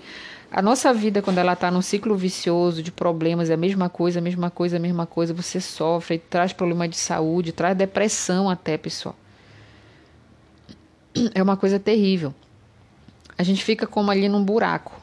a 0.51 0.61
nossa 0.61 0.91
vida, 0.93 1.21
quando 1.21 1.37
ela 1.37 1.53
está 1.53 1.69
num 1.69 1.81
ciclo 1.81 2.15
vicioso 2.15 2.81
de 2.81 2.91
problemas, 2.91 3.49
é 3.49 3.53
a 3.53 3.57
mesma 3.57 3.89
coisa, 3.89 4.19
a 4.19 4.21
mesma 4.21 4.49
coisa, 4.49 4.77
a 4.77 4.79
mesma 4.79 5.05
coisa, 5.05 5.33
você 5.33 5.61
sofre, 5.61 6.17
traz 6.17 6.51
problema 6.51 6.87
de 6.87 6.97
saúde, 6.97 7.51
traz 7.51 7.77
depressão 7.77 8.49
até, 8.49 8.75
pessoal. 8.77 9.15
É 11.33 11.41
uma 11.41 11.55
coisa 11.55 11.79
terrível 11.79 12.33
a 13.37 13.43
gente 13.43 13.63
fica 13.63 13.85
como 13.85 14.11
ali 14.11 14.29
num 14.29 14.43
buraco, 14.43 14.99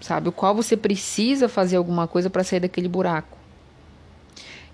sabe? 0.00 0.28
O 0.28 0.32
qual 0.32 0.54
você 0.54 0.76
precisa 0.76 1.48
fazer 1.48 1.76
alguma 1.76 2.06
coisa 2.06 2.28
para 2.28 2.44
sair 2.44 2.60
daquele 2.60 2.88
buraco. 2.88 3.36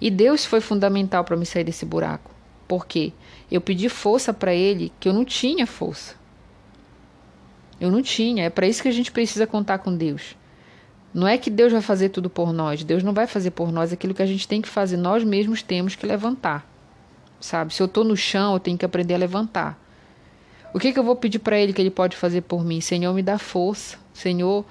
E 0.01 0.11
Deus 0.11 0.45
foi 0.45 0.61
fundamental 0.61 1.23
para 1.23 1.37
me 1.37 1.47
sair 1.47 1.65
desse 1.65 1.85
buraco. 1.85 2.31
porque 2.67 3.13
Eu 3.51 3.61
pedi 3.61 3.89
força 3.89 4.33
para 4.33 4.53
Ele 4.55 4.93
que 4.99 5.09
eu 5.09 5.13
não 5.13 5.25
tinha 5.25 5.67
força. 5.67 6.17
Eu 7.81 7.91
não 7.91 8.03
tinha. 8.03 8.45
É 8.45 8.51
para 8.51 8.67
isso 8.67 8.83
que 8.83 8.89
a 8.89 8.93
gente 8.93 9.13
precisa 9.13 9.47
contar 9.47 9.79
com 9.79 9.95
Deus. 9.97 10.37
Não 11.15 11.29
é 11.29 11.37
que 11.37 11.51
Deus 11.51 11.73
vai 11.73 11.83
fazer 11.83 12.09
tudo 12.09 12.31
por 12.31 12.53
nós. 12.53 12.83
Deus 12.83 13.03
não 13.03 13.13
vai 13.13 13.27
fazer 13.27 13.51
por 13.51 13.71
nós 13.71 13.93
aquilo 13.93 14.15
que 14.15 14.23
a 14.23 14.27
gente 14.27 14.49
tem 14.49 14.63
que 14.63 14.69
fazer. 14.69 14.97
Nós 14.97 15.23
mesmos 15.23 15.63
temos 15.63 15.95
que 15.95 16.07
levantar. 16.07 16.67
Sabe? 17.39 17.75
Se 17.75 17.83
eu 17.83 17.87
estou 17.87 18.03
no 18.03 18.17
chão, 18.17 18.55
eu 18.55 18.61
tenho 18.61 18.79
que 18.79 18.85
aprender 18.85 19.15
a 19.15 19.19
levantar. 19.19 19.79
O 20.75 20.79
que, 20.79 20.93
que 20.93 20.99
eu 20.99 21.05
vou 21.05 21.15
pedir 21.15 21.39
para 21.39 21.59
Ele 21.59 21.73
que 21.73 21.83
Ele 21.83 21.91
pode 21.91 22.17
fazer 22.17 22.43
por 22.43 22.65
mim? 22.65 22.81
Senhor, 22.81 23.13
me 23.13 23.23
dá 23.23 23.39
força. 23.39 23.99
Senhor, 24.15 24.65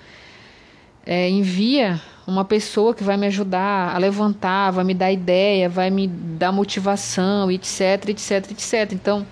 é, 1.06 1.30
envia 1.30 2.02
uma 2.26 2.46
pessoa 2.46 2.94
que 2.94 3.04
vai 3.04 3.18
me 3.18 3.28
ajudar 3.28 3.94
a 3.94 3.98
levantar, 3.98 4.72
vai 4.72 4.84
me 4.84 4.94
dar 4.94 5.12
ideia, 5.12 5.68
vai 5.70 5.90
me 5.90 6.08
dar 6.08 6.52
motivação, 6.52 7.52
etc, 7.52 8.10
etc, 8.10 8.52
etc. 8.52 8.94
Então, 8.94 9.26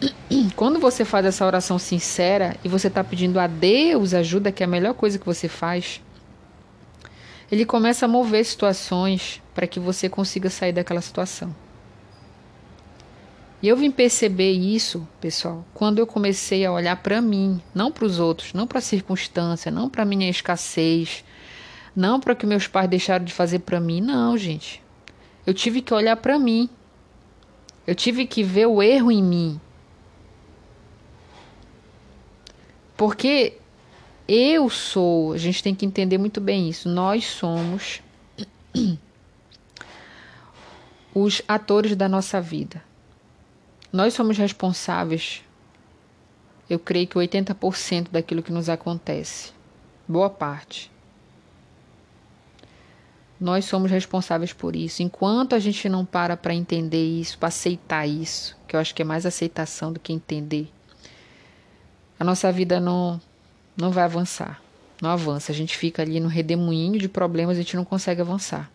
quando 0.54 0.78
você 0.78 1.04
faz 1.04 1.26
essa 1.26 1.44
oração 1.44 1.78
sincera 1.78 2.56
e 2.64 2.68
você 2.68 2.88
está 2.88 3.02
pedindo 3.02 3.40
a 3.40 3.46
Deus 3.46 4.14
ajuda, 4.14 4.52
que 4.52 4.62
é 4.62 4.66
a 4.66 4.68
melhor 4.68 4.94
coisa 4.94 5.18
que 5.18 5.26
você 5.26 5.48
faz, 5.48 6.00
Ele 7.50 7.64
começa 7.64 8.06
a 8.06 8.08
mover 8.08 8.44
situações 8.44 9.42
para 9.54 9.66
que 9.66 9.80
você 9.80 10.08
consiga 10.08 10.50
sair 10.50 10.72
daquela 10.72 11.00
situação. 11.00 11.63
E 13.64 13.68
eu 13.68 13.78
vim 13.78 13.90
perceber 13.90 14.52
isso, 14.52 15.08
pessoal, 15.18 15.64
quando 15.72 15.98
eu 15.98 16.06
comecei 16.06 16.66
a 16.66 16.70
olhar 16.70 16.96
para 16.96 17.18
mim, 17.22 17.62
não 17.74 17.90
para 17.90 18.04
os 18.04 18.18
outros, 18.18 18.52
não 18.52 18.66
para 18.66 18.78
a 18.78 18.82
circunstância, 18.82 19.72
não 19.72 19.88
para 19.88 20.04
minha 20.04 20.28
escassez, 20.28 21.24
não 21.96 22.20
para 22.20 22.34
o 22.34 22.36
que 22.36 22.44
meus 22.44 22.66
pais 22.66 22.90
deixaram 22.90 23.24
de 23.24 23.32
fazer 23.32 23.60
para 23.60 23.80
mim, 23.80 24.02
não, 24.02 24.36
gente. 24.36 24.82
Eu 25.46 25.54
tive 25.54 25.80
que 25.80 25.94
olhar 25.94 26.14
para 26.16 26.38
mim. 26.38 26.68
Eu 27.86 27.94
tive 27.94 28.26
que 28.26 28.42
ver 28.42 28.66
o 28.66 28.82
erro 28.82 29.10
em 29.10 29.22
mim. 29.22 29.58
Porque 32.98 33.56
eu 34.28 34.68
sou, 34.68 35.32
a 35.32 35.38
gente 35.38 35.62
tem 35.62 35.74
que 35.74 35.86
entender 35.86 36.18
muito 36.18 36.38
bem 36.38 36.68
isso. 36.68 36.86
Nós 36.86 37.24
somos 37.24 38.02
os 41.14 41.40
atores 41.48 41.96
da 41.96 42.10
nossa 42.10 42.42
vida. 42.42 42.82
Nós 43.94 44.12
somos 44.12 44.36
responsáveis, 44.36 45.44
eu 46.68 46.80
creio 46.80 47.06
que 47.06 47.14
80% 47.14 48.08
daquilo 48.10 48.42
que 48.42 48.50
nos 48.50 48.68
acontece. 48.68 49.52
Boa 50.08 50.28
parte. 50.28 50.90
Nós 53.38 53.66
somos 53.66 53.92
responsáveis 53.92 54.52
por 54.52 54.74
isso. 54.74 55.00
Enquanto 55.00 55.54
a 55.54 55.60
gente 55.60 55.88
não 55.88 56.04
para 56.04 56.36
para 56.36 56.52
entender 56.52 57.04
isso, 57.04 57.38
para 57.38 57.46
aceitar 57.46 58.04
isso, 58.04 58.56
que 58.66 58.74
eu 58.74 58.80
acho 58.80 58.92
que 58.92 59.02
é 59.02 59.04
mais 59.04 59.24
aceitação 59.24 59.92
do 59.92 60.00
que 60.00 60.12
entender, 60.12 60.68
a 62.18 62.24
nossa 62.24 62.50
vida 62.50 62.80
não, 62.80 63.20
não 63.76 63.92
vai 63.92 64.02
avançar. 64.02 64.60
Não 65.00 65.10
avança. 65.10 65.52
A 65.52 65.54
gente 65.54 65.76
fica 65.76 66.02
ali 66.02 66.18
no 66.18 66.26
redemoinho 66.26 66.98
de 66.98 67.08
problemas 67.08 67.56
e 67.56 67.60
a 67.60 67.62
gente 67.62 67.76
não 67.76 67.84
consegue 67.84 68.20
avançar. 68.20 68.68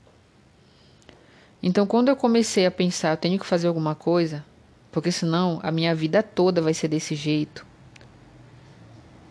Então, 1.61 1.85
quando 1.85 2.07
eu 2.07 2.15
comecei 2.15 2.65
a 2.65 2.71
pensar, 2.71 3.11
eu 3.11 3.17
tenho 3.17 3.37
que 3.37 3.45
fazer 3.45 3.67
alguma 3.67 3.95
coisa, 3.95 4.45
porque 4.91 5.11
senão 5.11 5.59
a 5.63 5.71
minha 5.71 5.93
vida 5.93 6.23
toda 6.23 6.61
vai 6.61 6.73
ser 6.73 6.87
desse 6.87 7.15
jeito. 7.15 7.65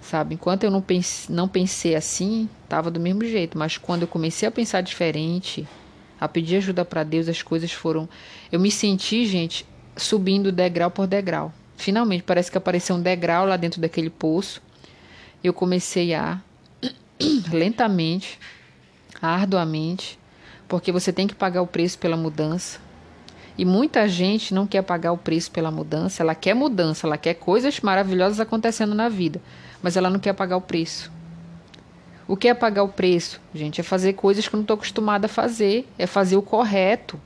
Sabe? 0.00 0.34
Enquanto 0.34 0.64
eu 0.64 0.70
não, 0.70 0.80
pense, 0.80 1.30
não 1.30 1.48
pensei 1.48 1.94
assim, 1.94 2.48
estava 2.64 2.90
do 2.90 3.00
mesmo 3.00 3.24
jeito. 3.24 3.58
Mas 3.58 3.76
quando 3.76 4.02
eu 4.02 4.08
comecei 4.08 4.48
a 4.48 4.52
pensar 4.52 4.80
diferente, 4.80 5.66
a 6.20 6.28
pedir 6.28 6.56
ajuda 6.56 6.84
para 6.84 7.02
Deus, 7.02 7.28
as 7.28 7.42
coisas 7.42 7.72
foram. 7.72 8.08
Eu 8.50 8.58
me 8.58 8.70
senti, 8.70 9.26
gente, 9.26 9.66
subindo 9.96 10.50
degrau 10.50 10.90
por 10.90 11.06
degrau. 11.06 11.52
Finalmente, 11.76 12.22
parece 12.22 12.50
que 12.50 12.58
apareceu 12.58 12.96
um 12.96 13.02
degrau 13.02 13.46
lá 13.46 13.56
dentro 13.56 13.80
daquele 13.80 14.10
poço. 14.10 14.62
Eu 15.44 15.52
comecei 15.52 16.14
a, 16.14 16.40
lentamente, 17.52 18.38
arduamente, 19.20 20.18
porque 20.66 20.90
você 20.90 21.12
tem 21.12 21.26
que 21.26 21.34
pagar 21.34 21.62
o 21.62 21.66
preço 21.66 21.98
pela 21.98 22.16
mudança. 22.16 22.80
E 23.58 23.64
muita 23.64 24.06
gente 24.06 24.54
não 24.54 24.68
quer 24.68 24.82
pagar 24.82 25.10
o 25.10 25.18
preço 25.18 25.50
pela 25.50 25.68
mudança, 25.68 26.22
ela 26.22 26.34
quer 26.34 26.54
mudança, 26.54 27.08
ela 27.08 27.18
quer 27.18 27.34
coisas 27.34 27.80
maravilhosas 27.80 28.38
acontecendo 28.38 28.94
na 28.94 29.08
vida, 29.08 29.42
mas 29.82 29.96
ela 29.96 30.08
não 30.08 30.20
quer 30.20 30.32
pagar 30.32 30.56
o 30.56 30.60
preço. 30.60 31.10
O 32.28 32.36
que 32.36 32.46
é 32.46 32.54
pagar 32.54 32.84
o 32.84 32.88
preço, 32.88 33.40
gente? 33.52 33.80
É 33.80 33.84
fazer 33.84 34.12
coisas 34.12 34.46
que 34.46 34.54
eu 34.54 34.58
não 34.58 34.62
estou 34.62 34.74
acostumada 34.74 35.26
a 35.26 35.28
fazer, 35.28 35.88
é 35.98 36.06
fazer 36.06 36.36
o 36.36 36.42
correto, 36.42 37.20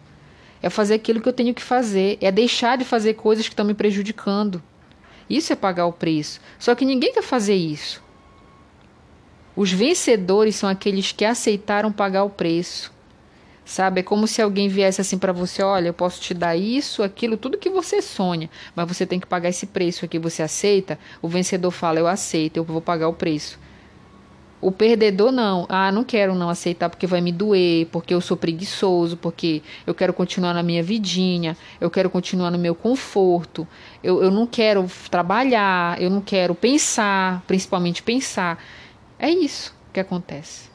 é 0.63 0.71
fazer 0.71 0.95
aquilo 0.95 1.21
que 1.21 1.29
eu 1.29 1.33
tenho 1.35 1.53
que 1.53 1.63
fazer, 1.63 2.17
é 2.21 2.33
deixar 2.33 2.79
de 2.79 2.85
fazer 2.85 3.15
coisas 3.15 3.47
que 3.47 3.53
estão 3.53 3.67
me 3.67 3.75
prejudicando. 3.75 4.63
Isso 5.29 5.53
é 5.53 5.57
pagar 5.57 5.87
o 5.87 5.93
preço. 5.93 6.41
Só 6.59 6.75
que 6.75 6.85
ninguém 6.85 7.13
quer 7.13 7.23
fazer 7.23 7.57
isso. 7.57 8.03
Os 9.55 9.71
vencedores 9.71 10.57
são 10.57 10.69
aqueles 10.69 11.13
que 11.13 11.25
aceitaram 11.25 11.93
pagar 11.93 12.25
o 12.25 12.31
preço. 12.31 12.93
Sabe? 13.65 14.01
É 14.01 14.03
como 14.03 14.27
se 14.27 14.43
alguém 14.43 14.69
viesse 14.69 15.01
assim 15.01 15.19
para 15.19 15.33
você: 15.33 15.63
olha, 15.63 15.89
eu 15.89 15.95
posso 15.95 16.21
te 16.21 16.35
dar 16.35 16.57
isso, 16.57 17.03
aquilo, 17.03 17.37
tudo 17.37 17.59
que 17.59 17.71
você 17.71 18.03
sonha, 18.03 18.51
mas 18.75 18.89
você 18.89 19.07
tem 19.07 19.21
que 19.21 19.27
pagar 19.27 19.49
esse 19.49 19.67
preço 19.67 20.05
aqui. 20.05 20.19
Você 20.19 20.43
aceita? 20.43 20.99
O 21.21 21.29
vencedor 21.29 21.71
fala: 21.71 21.99
eu 21.99 22.07
aceito, 22.07 22.57
eu 22.57 22.65
vou 22.65 22.81
pagar 22.81 23.09
o 23.09 23.15
preço. 23.15 23.59
O 24.61 24.71
perdedor 24.71 25.33
não. 25.33 25.67
Ah, 25.69 25.91
não 25.91 26.05
quero 26.05 26.35
não 26.35 26.49
aceitar 26.49 26.89
porque 26.89 27.07
vai 27.07 27.21
me 27.21 27.33
doer, 27.33 27.87
porque 27.91 28.15
eu 28.15 28.21
sou 28.21 28.37
preguiçoso, 28.37 29.17
porque 29.17 29.63
eu 29.85 29.95
quero 29.95 30.13
continuar 30.13 30.55
na 30.55 30.63
minha 30.63 30.83
vidinha, 30.83 31.57
eu 31.81 31.91
quero 31.91 32.09
continuar 32.09 32.51
no 32.51 32.59
meu 32.59 32.75
conforto, 32.75 33.67
eu, 34.05 34.23
eu 34.23 34.31
não 34.31 34.47
quero 34.47 34.89
trabalhar, 35.11 36.01
eu 36.01 36.09
não 36.09 36.21
quero 36.21 36.55
pensar, 36.55 37.43
principalmente 37.47 38.03
pensar. 38.05 38.63
É 39.19 39.31
isso 39.31 39.75
que 39.93 39.99
acontece. 39.99 40.72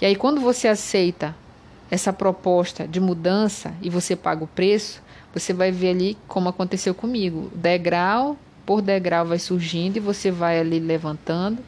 E 0.00 0.06
aí, 0.06 0.14
quando 0.14 0.40
você 0.40 0.68
aceita 0.68 1.34
essa 1.90 2.12
proposta 2.12 2.86
de 2.86 3.00
mudança 3.00 3.74
e 3.80 3.88
você 3.88 4.14
paga 4.14 4.44
o 4.44 4.48
preço, 4.48 5.02
você 5.32 5.52
vai 5.52 5.70
ver 5.70 5.90
ali 5.90 6.18
como 6.26 6.48
aconteceu 6.48 6.94
comigo. 6.94 7.50
Degrau 7.54 8.36
por 8.66 8.82
degrau 8.82 9.24
vai 9.24 9.38
surgindo 9.38 9.96
e 9.96 10.00
você 10.00 10.30
vai 10.30 10.58
ali 10.58 10.80
levantando, 10.80 11.62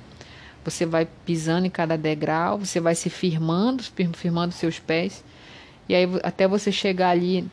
você 0.65 0.85
vai 0.85 1.07
pisando 1.25 1.67
em 1.67 1.71
cada 1.71 1.97
degrau, 1.97 2.59
você 2.59 2.81
vai 2.81 2.95
se 2.97 3.09
firmando, 3.09 3.85
firmando 4.15 4.53
seus 4.53 4.81
pés, 4.81 5.25
e 5.89 5.95
aí 5.95 6.09
até 6.25 6.49
você 6.49 6.73
chegar 6.73 7.11
ali 7.11 7.49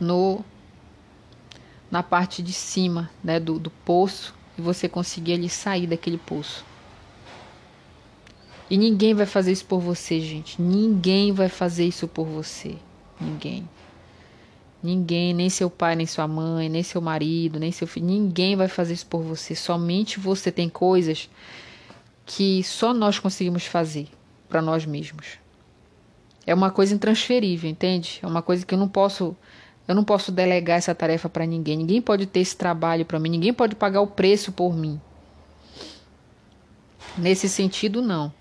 no 0.00 0.44
na 1.90 2.02
parte 2.02 2.42
de 2.42 2.52
cima 2.52 3.08
né, 3.24 3.40
do, 3.40 3.58
do 3.58 3.70
poço 3.70 4.34
e 4.58 4.60
você 4.60 4.88
conseguir 4.88 5.34
ali 5.34 5.48
sair 5.48 5.86
daquele 5.86 6.18
poço. 6.18 6.62
E 8.70 8.76
ninguém 8.76 9.14
vai 9.14 9.26
fazer 9.26 9.52
isso 9.52 9.64
por 9.64 9.80
você, 9.80 10.20
gente. 10.20 10.60
Ninguém 10.60 11.32
vai 11.32 11.48
fazer 11.48 11.84
isso 11.84 12.06
por 12.06 12.26
você. 12.26 12.76
Ninguém. 13.20 13.68
Ninguém, 14.82 15.34
nem 15.34 15.50
seu 15.50 15.68
pai, 15.68 15.96
nem 15.96 16.06
sua 16.06 16.28
mãe, 16.28 16.68
nem 16.68 16.82
seu 16.82 17.00
marido, 17.00 17.58
nem 17.58 17.72
seu 17.72 17.86
filho, 17.86 18.06
ninguém 18.06 18.54
vai 18.54 18.68
fazer 18.68 18.94
isso 18.94 19.06
por 19.06 19.22
você. 19.22 19.54
Somente 19.54 20.20
você 20.20 20.52
tem 20.52 20.68
coisas 20.68 21.28
que 22.24 22.62
só 22.62 22.94
nós 22.94 23.18
conseguimos 23.18 23.64
fazer 23.66 24.06
para 24.48 24.62
nós 24.62 24.86
mesmos. 24.86 25.38
É 26.46 26.54
uma 26.54 26.70
coisa 26.70 26.94
intransferível, 26.94 27.68
entende? 27.68 28.20
É 28.22 28.26
uma 28.26 28.40
coisa 28.40 28.64
que 28.64 28.72
eu 28.72 28.78
não 28.78 28.88
posso 28.88 29.36
eu 29.86 29.94
não 29.94 30.04
posso 30.04 30.30
delegar 30.30 30.76
essa 30.76 30.94
tarefa 30.94 31.30
para 31.30 31.46
ninguém. 31.46 31.78
Ninguém 31.78 32.00
pode 32.00 32.26
ter 32.26 32.40
esse 32.40 32.54
trabalho 32.54 33.06
para 33.06 33.18
mim, 33.18 33.30
ninguém 33.30 33.54
pode 33.54 33.74
pagar 33.74 34.02
o 34.02 34.06
preço 34.06 34.52
por 34.52 34.76
mim. 34.76 35.00
Nesse 37.16 37.48
sentido, 37.48 38.02
não. 38.02 38.32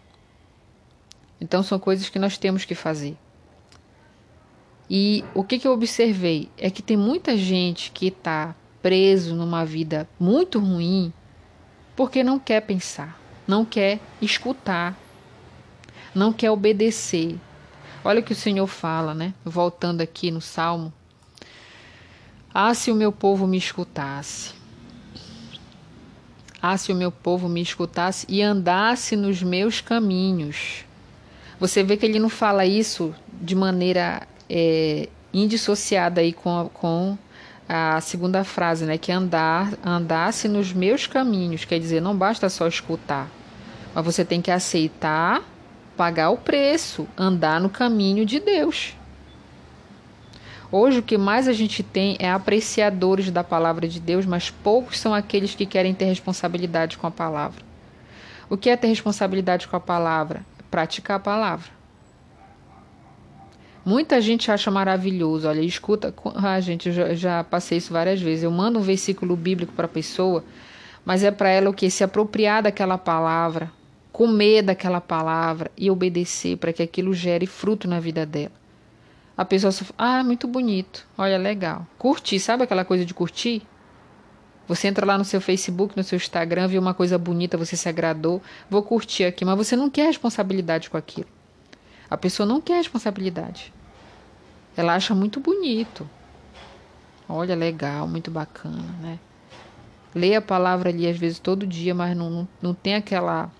Então 1.39 1.61
são 1.61 1.79
coisas 1.79 2.09
que 2.09 2.19
nós 2.19 2.37
temos 2.37 2.65
que 2.65 2.75
fazer. 2.75 3.17
E 4.89 5.23
o 5.33 5.43
que, 5.43 5.59
que 5.59 5.67
eu 5.67 5.73
observei 5.73 6.49
é 6.57 6.69
que 6.69 6.81
tem 6.81 6.95
muita 6.95 7.35
gente 7.35 7.91
que 7.91 8.07
está 8.07 8.55
preso 8.81 9.35
numa 9.35 9.65
vida 9.65 10.07
muito 10.19 10.59
ruim 10.59 11.11
porque 11.95 12.23
não 12.23 12.39
quer 12.39 12.61
pensar, 12.61 13.19
não 13.45 13.65
quer 13.65 13.99
escutar, 14.21 14.97
não 16.13 16.31
quer 16.31 16.51
obedecer. 16.51 17.37
Olha 18.03 18.21
o 18.21 18.23
que 18.23 18.31
o 18.31 18.35
Senhor 18.35 18.67
fala, 18.67 19.13
né? 19.13 19.33
Voltando 19.43 20.01
aqui 20.01 20.31
no 20.31 20.39
Salmo. 20.39 20.93
Ah, 22.53 22.73
se 22.73 22.91
o 22.91 22.95
meu 22.95 23.11
povo 23.11 23.45
me 23.45 23.57
escutasse. 23.57 24.53
Ah, 26.61 26.77
se 26.77 26.91
o 26.91 26.95
meu 26.95 27.11
povo 27.11 27.49
me 27.49 27.61
escutasse 27.61 28.25
e 28.29 28.41
andasse 28.41 29.15
nos 29.15 29.43
meus 29.43 29.81
caminhos. 29.81 30.86
Você 31.59 31.83
vê 31.83 31.97
que 31.97 32.05
ele 32.05 32.19
não 32.19 32.29
fala 32.29 32.65
isso 32.65 33.15
de 33.41 33.55
maneira 33.55 34.27
é, 34.49 35.09
indissociada 35.33 36.21
aí 36.21 36.31
com, 36.31 36.59
a, 36.59 36.65
com 36.69 37.17
a 37.67 37.99
segunda 37.99 38.43
frase, 38.43 38.85
né? 38.85 38.97
Que 38.97 39.11
andar, 39.11 39.73
andasse 39.83 40.47
nos 40.47 40.71
meus 40.71 41.07
caminhos. 41.07 41.65
Quer 41.65 41.79
dizer, 41.79 42.01
não 42.01 42.15
basta 42.15 42.47
só 42.47 42.67
escutar, 42.67 43.27
mas 43.93 44.05
você 44.05 44.23
tem 44.23 44.41
que 44.41 44.51
aceitar, 44.51 45.41
pagar 45.95 46.29
o 46.29 46.37
preço, 46.37 47.07
andar 47.17 47.59
no 47.59 47.69
caminho 47.69 48.25
de 48.25 48.39
Deus. 48.39 48.95
Hoje 50.71 50.99
o 50.99 51.03
que 51.03 51.17
mais 51.17 51.47
a 51.47 51.53
gente 51.53 51.81
tem 51.81 52.17
é 52.19 52.29
apreciadores 52.29 53.31
da 53.31 53.43
palavra 53.43 53.87
de 53.87 53.99
Deus, 53.99 54.25
mas 54.25 54.49
poucos 54.51 54.99
são 54.99 55.13
aqueles 55.13 55.55
que 55.55 55.65
querem 55.65 55.93
ter 55.93 56.05
responsabilidade 56.05 56.97
com 56.97 57.07
a 57.07 57.11
palavra. 57.11 57.65
O 58.49 58.57
que 58.57 58.69
é 58.69 58.75
ter 58.75 58.87
responsabilidade 58.87 59.67
com 59.67 59.75
a 59.75 59.79
palavra? 59.79 60.45
Praticar 60.69 61.17
a 61.17 61.19
palavra. 61.19 61.77
Muita 63.85 64.19
gente 64.19 64.51
acha 64.51 64.69
maravilhoso. 64.69 65.47
Olha, 65.47 65.61
escuta. 65.61 66.13
Ah, 66.35 66.59
gente, 66.59 66.89
eu 66.89 66.93
já, 66.93 67.13
já 67.13 67.43
passei 67.43 67.77
isso 67.77 67.93
várias 67.93 68.21
vezes. 68.21 68.43
Eu 68.43 68.51
mando 68.51 68.79
um 68.79 68.81
versículo 68.81 69.35
bíblico 69.35 69.71
para 69.71 69.85
a 69.85 69.89
pessoa, 69.89 70.43
mas 71.05 71.23
é 71.23 71.31
para 71.31 71.49
ela 71.49 71.69
o 71.69 71.73
que? 71.73 71.89
Se 71.89 72.03
apropriar 72.03 72.63
daquela 72.63 72.97
palavra, 72.97 73.71
comer 74.11 74.61
daquela 74.61 74.99
palavra 74.99 75.71
e 75.77 75.89
obedecer 75.89 76.57
para 76.57 76.73
que 76.73 76.83
aquilo 76.83 77.13
gere 77.13 77.45
fruto 77.45 77.87
na 77.87 77.99
vida 77.99 78.25
dela. 78.25 78.51
A 79.37 79.45
pessoa 79.45 79.71
só 79.71 79.85
ah, 79.97 80.23
muito 80.23 80.47
bonito, 80.47 81.07
olha, 81.17 81.37
legal. 81.37 81.87
Curtir, 81.97 82.39
sabe 82.39 82.63
aquela 82.63 82.83
coisa 82.83 83.05
de 83.05 83.13
curtir? 83.13 83.61
Você 84.67 84.87
entra 84.87 85.05
lá 85.05 85.17
no 85.17 85.23
seu 85.23 85.39
Facebook, 85.39 85.95
no 85.95 86.03
seu 86.03 86.17
Instagram, 86.17 86.67
vê 86.67 86.77
uma 86.77 86.93
coisa 86.93 87.17
bonita, 87.17 87.57
você 87.57 87.77
se 87.77 87.87
agradou, 87.87 88.41
vou 88.69 88.83
curtir 88.83 89.23
aqui, 89.23 89.45
mas 89.45 89.57
você 89.57 89.75
não 89.75 89.89
quer 89.89 90.07
responsabilidade 90.07 90.89
com 90.89 90.97
aquilo. 90.97 91.29
A 92.09 92.17
pessoa 92.17 92.45
não 92.45 92.59
quer 92.59 92.75
responsabilidade. 92.77 93.73
Ela 94.75 94.95
acha 94.95 95.15
muito 95.15 95.39
bonito. 95.39 96.07
Olha, 97.27 97.55
legal, 97.55 98.07
muito 98.07 98.29
bacana, 98.29 98.83
né? 99.01 99.19
Lê 100.13 100.35
a 100.35 100.41
palavra 100.41 100.89
ali 100.89 101.07
às 101.07 101.17
vezes 101.17 101.39
todo 101.39 101.67
dia, 101.67 101.93
mas 101.93 102.15
não, 102.15 102.29
não, 102.29 102.47
não 102.61 102.73
tem 102.73 102.95
aquela 102.95 103.51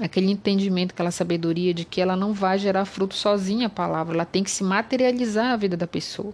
aquele 0.00 0.30
entendimento, 0.30 0.92
aquela 0.92 1.10
sabedoria 1.10 1.74
de 1.74 1.84
que 1.84 2.00
ela 2.00 2.14
não 2.14 2.32
vai 2.32 2.58
gerar 2.58 2.84
fruto 2.84 3.14
sozinha 3.14 3.66
a 3.66 3.70
palavra, 3.70 4.14
ela 4.14 4.24
tem 4.24 4.44
que 4.44 4.50
se 4.50 4.62
materializar 4.62 5.52
a 5.52 5.56
vida 5.56 5.76
da 5.76 5.86
pessoa. 5.86 6.32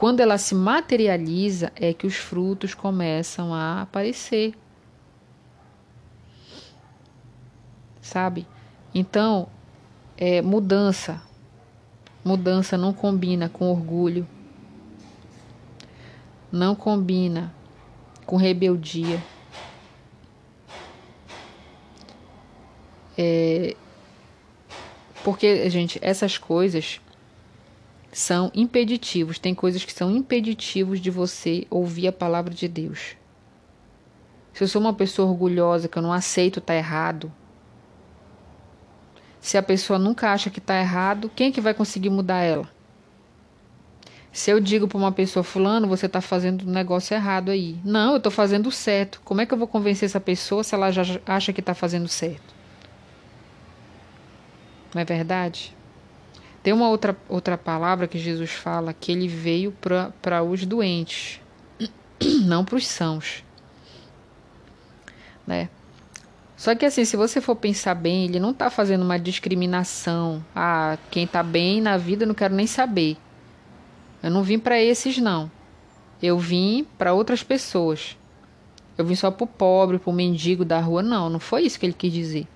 Quando 0.00 0.20
ela 0.20 0.38
se 0.38 0.54
materializa, 0.54 1.70
é 1.76 1.92
que 1.92 2.06
os 2.06 2.16
frutos 2.16 2.72
começam 2.72 3.52
a 3.52 3.82
aparecer. 3.82 4.54
Sabe? 8.00 8.46
Então, 8.94 9.46
é, 10.16 10.40
mudança. 10.40 11.20
Mudança 12.24 12.78
não 12.78 12.94
combina 12.94 13.50
com 13.50 13.70
orgulho, 13.70 14.26
não 16.50 16.74
combina 16.74 17.52
com 18.24 18.36
rebeldia. 18.36 19.22
É, 23.18 23.76
porque, 25.22 25.68
gente, 25.68 25.98
essas 26.00 26.38
coisas 26.38 27.02
são 28.12 28.50
impeditivos. 28.54 29.38
Tem 29.38 29.54
coisas 29.54 29.84
que 29.84 29.92
são 29.92 30.10
impeditivos 30.10 31.00
de 31.00 31.10
você 31.10 31.66
ouvir 31.70 32.08
a 32.08 32.12
palavra 32.12 32.52
de 32.52 32.66
Deus. 32.66 33.16
Se 34.52 34.64
eu 34.64 34.68
sou 34.68 34.80
uma 34.80 34.92
pessoa 34.92 35.28
orgulhosa, 35.28 35.88
que 35.88 35.96
eu 35.96 36.02
não 36.02 36.12
aceito 36.12 36.58
estar 36.58 36.74
tá 36.74 36.78
errado, 36.78 37.32
se 39.40 39.56
a 39.56 39.62
pessoa 39.62 39.98
nunca 39.98 40.32
acha 40.32 40.50
que 40.50 40.58
está 40.58 40.78
errado, 40.78 41.30
quem 41.34 41.48
é 41.48 41.52
que 41.52 41.60
vai 41.60 41.72
conseguir 41.72 42.10
mudar 42.10 42.42
ela? 42.42 42.68
Se 44.32 44.50
eu 44.50 44.60
digo 44.60 44.86
para 44.86 44.98
uma 44.98 45.10
pessoa, 45.10 45.42
fulano, 45.42 45.88
você 45.88 46.06
está 46.06 46.20
fazendo 46.20 46.68
um 46.68 46.70
negócio 46.70 47.14
errado 47.14 47.50
aí. 47.50 47.78
Não, 47.84 48.12
eu 48.12 48.16
estou 48.18 48.30
fazendo 48.30 48.70
certo. 48.70 49.20
Como 49.24 49.40
é 49.40 49.46
que 49.46 49.52
eu 49.52 49.58
vou 49.58 49.66
convencer 49.66 50.06
essa 50.06 50.20
pessoa 50.20 50.62
se 50.62 50.74
ela 50.74 50.92
já 50.92 51.02
acha 51.26 51.52
que 51.52 51.60
está 51.60 51.74
fazendo 51.74 52.06
certo? 52.06 52.54
Não 54.94 55.02
é 55.02 55.04
verdade? 55.04 55.74
Tem 56.62 56.72
uma 56.72 56.88
outra, 56.88 57.16
outra 57.28 57.56
palavra 57.56 58.06
que 58.06 58.18
Jesus 58.18 58.50
fala 58.50 58.92
que 58.92 59.12
ele 59.12 59.26
veio 59.26 59.72
para 60.20 60.42
os 60.42 60.66
doentes, 60.66 61.40
não 62.44 62.64
para 62.64 62.76
os 62.76 62.86
sãos. 62.86 63.42
Né? 65.46 65.70
Só 66.56 66.74
que 66.74 66.84
assim, 66.84 67.06
se 67.06 67.16
você 67.16 67.40
for 67.40 67.56
pensar 67.56 67.94
bem, 67.94 68.26
ele 68.26 68.38
não 68.38 68.50
está 68.50 68.68
fazendo 68.68 69.02
uma 69.02 69.18
discriminação. 69.18 70.44
Ah, 70.54 70.98
quem 71.10 71.24
está 71.24 71.42
bem 71.42 71.80
na 71.80 71.96
vida 71.96 72.24
eu 72.24 72.28
não 72.28 72.34
quero 72.34 72.54
nem 72.54 72.66
saber. 72.66 73.16
Eu 74.22 74.30
não 74.30 74.42
vim 74.42 74.58
para 74.58 74.78
esses 74.78 75.16
não. 75.16 75.50
Eu 76.22 76.38
vim 76.38 76.86
para 76.98 77.14
outras 77.14 77.42
pessoas. 77.42 78.18
Eu 78.98 79.06
vim 79.06 79.14
só 79.14 79.30
para 79.30 79.44
o 79.44 79.46
pobre, 79.46 79.98
para 79.98 80.10
o 80.10 80.12
mendigo 80.12 80.62
da 80.62 80.78
rua. 80.78 81.02
Não, 81.02 81.30
não 81.30 81.40
foi 81.40 81.62
isso 81.62 81.80
que 81.80 81.86
ele 81.86 81.94
quis 81.94 82.12
dizer. 82.12 82.46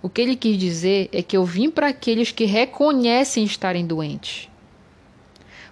O 0.00 0.08
que 0.08 0.20
ele 0.20 0.36
quis 0.36 0.56
dizer 0.56 1.08
é 1.12 1.22
que 1.22 1.36
eu 1.36 1.44
vim 1.44 1.70
para 1.70 1.88
aqueles 1.88 2.30
que 2.30 2.44
reconhecem 2.44 3.44
estarem 3.44 3.86
doentes. 3.86 4.48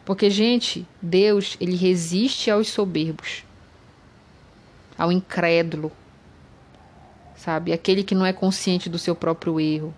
Porque, 0.05 0.31
gente, 0.31 0.87
Deus, 1.01 1.57
ele 1.61 1.77
resiste 1.77 2.51
aos 2.51 2.69
soberbos, 2.69 3.45
ao 4.97 5.11
incrédulo, 5.11 5.93
sabe? 7.37 7.73
Aquele 7.73 8.03
que 8.03 8.15
não 8.15 8.25
é 8.25 8.33
consciente 8.33 8.89
do 8.89 8.99
seu 8.99 9.15
próprio 9.15 9.61
erro. 9.61 9.95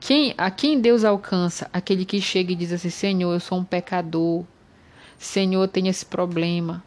Quem, 0.00 0.34
a 0.36 0.50
quem 0.50 0.80
Deus 0.80 1.04
alcança? 1.04 1.70
Aquele 1.72 2.04
que 2.04 2.20
chega 2.20 2.52
e 2.52 2.56
diz 2.56 2.72
assim: 2.72 2.90
Senhor, 2.90 3.32
eu 3.32 3.40
sou 3.40 3.58
um 3.58 3.64
pecador. 3.64 4.44
Senhor, 5.18 5.62
eu 5.62 5.68
tenho 5.68 5.88
esse 5.88 6.04
problema. 6.04 6.82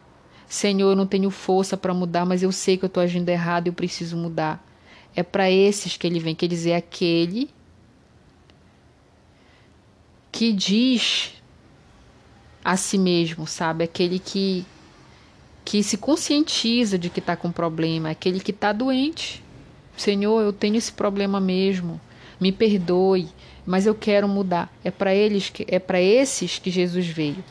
Senhor, 0.48 0.90
eu 0.90 0.96
não 0.96 1.06
tenho 1.06 1.30
força 1.30 1.76
para 1.76 1.94
mudar, 1.94 2.26
mas 2.26 2.42
eu 2.42 2.52
sei 2.52 2.76
que 2.76 2.84
eu 2.84 2.88
estou 2.88 3.02
agindo 3.02 3.28
errado 3.28 3.66
e 3.66 3.70
eu 3.70 3.72
preciso 3.72 4.16
mudar. 4.16 4.65
É 5.16 5.22
para 5.22 5.50
esses 5.50 5.96
que 5.96 6.06
ele 6.06 6.20
vem, 6.20 6.34
quer 6.34 6.46
dizer, 6.46 6.74
aquele 6.74 7.50
que 10.30 10.52
diz 10.52 11.32
a 12.62 12.76
si 12.76 12.98
mesmo, 12.98 13.46
sabe? 13.46 13.84
Aquele 13.84 14.18
que 14.18 14.64
que 15.64 15.82
se 15.82 15.96
conscientiza 15.96 16.96
de 16.96 17.10
que 17.10 17.18
está 17.18 17.34
com 17.34 17.50
problema, 17.50 18.10
aquele 18.10 18.38
que 18.38 18.52
está 18.52 18.72
doente. 18.72 19.42
Senhor, 19.96 20.40
eu 20.40 20.52
tenho 20.52 20.76
esse 20.76 20.92
problema 20.92 21.40
mesmo. 21.40 22.00
me 22.38 22.52
perdoe, 22.52 23.28
mas 23.66 23.84
eu 23.84 23.94
quero 23.94 24.28
mudar. 24.28 24.72
É 24.84 24.92
para 24.92 25.12
eles 25.12 25.50
que 25.50 25.66
é 25.68 25.80
para 25.80 26.00
esses 26.00 26.58
que 26.60 26.70
Jesus 26.70 27.06
veio. 27.06 27.42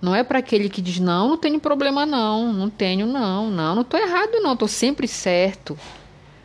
Não 0.00 0.14
é 0.14 0.22
para 0.22 0.38
aquele 0.38 0.68
que 0.68 0.80
diz 0.80 1.00
não, 1.00 1.30
não 1.30 1.36
tenho 1.36 1.58
problema 1.58 2.06
não, 2.06 2.52
não 2.52 2.70
tenho 2.70 3.06
não, 3.06 3.50
não, 3.50 3.74
não 3.74 3.82
estou 3.82 3.98
errado 3.98 4.40
não, 4.40 4.52
estou 4.52 4.68
sempre 4.68 5.08
certo. 5.08 5.76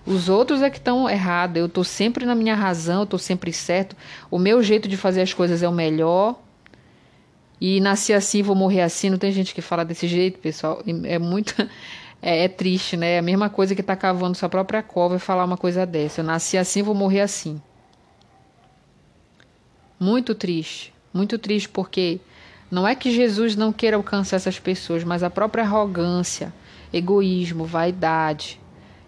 Os 0.05 0.29
outros 0.29 0.61
é 0.61 0.69
que 0.69 0.77
estão 0.77 1.09
errados. 1.09 1.57
Eu 1.57 1.65
estou 1.65 1.83
sempre 1.83 2.25
na 2.25 2.35
minha 2.35 2.55
razão, 2.55 2.99
eu 2.99 3.03
estou 3.05 3.19
sempre 3.19 3.51
certo. 3.51 3.95
O 4.29 4.37
meu 4.37 4.61
jeito 4.61 4.87
de 4.87 4.95
fazer 4.95 5.21
as 5.21 5.33
coisas 5.33 5.63
é 5.63 5.67
o 5.67 5.71
melhor. 5.71 6.39
E 7.59 7.79
nasci 7.79 8.13
assim, 8.13 8.43
vou 8.43 8.55
morrer 8.55 8.81
assim. 8.81 9.09
Não 9.09 9.17
tem 9.17 9.31
gente 9.31 9.55
que 9.55 9.61
fala 9.61 9.83
desse 9.83 10.07
jeito, 10.07 10.39
pessoal. 10.39 10.81
É 11.03 11.17
muito. 11.17 11.55
É, 12.21 12.45
é 12.45 12.47
triste, 12.47 12.97
né? 12.97 13.15
É 13.15 13.19
a 13.19 13.21
mesma 13.21 13.49
coisa 13.49 13.75
que 13.75 13.83
tá 13.83 13.95
cavando 13.95 14.35
sua 14.35 14.49
própria 14.49 14.81
cova 14.81 15.17
e 15.17 15.19
falar 15.19 15.45
uma 15.45 15.57
coisa 15.57 15.85
dessa. 15.85 16.21
Eu 16.21 16.25
nasci 16.25 16.57
assim, 16.57 16.81
vou 16.81 16.95
morrer 16.95 17.21
assim. 17.21 17.61
Muito 19.99 20.33
triste. 20.33 20.91
Muito 21.13 21.37
triste 21.37 21.69
porque 21.69 22.19
não 22.71 22.87
é 22.87 22.95
que 22.95 23.11
Jesus 23.11 23.55
não 23.55 23.71
queira 23.71 23.95
alcançar 23.95 24.37
essas 24.37 24.57
pessoas, 24.57 25.03
mas 25.03 25.21
a 25.21 25.29
própria 25.29 25.63
arrogância, 25.63 26.51
egoísmo, 26.91 27.63
vaidade 27.63 28.59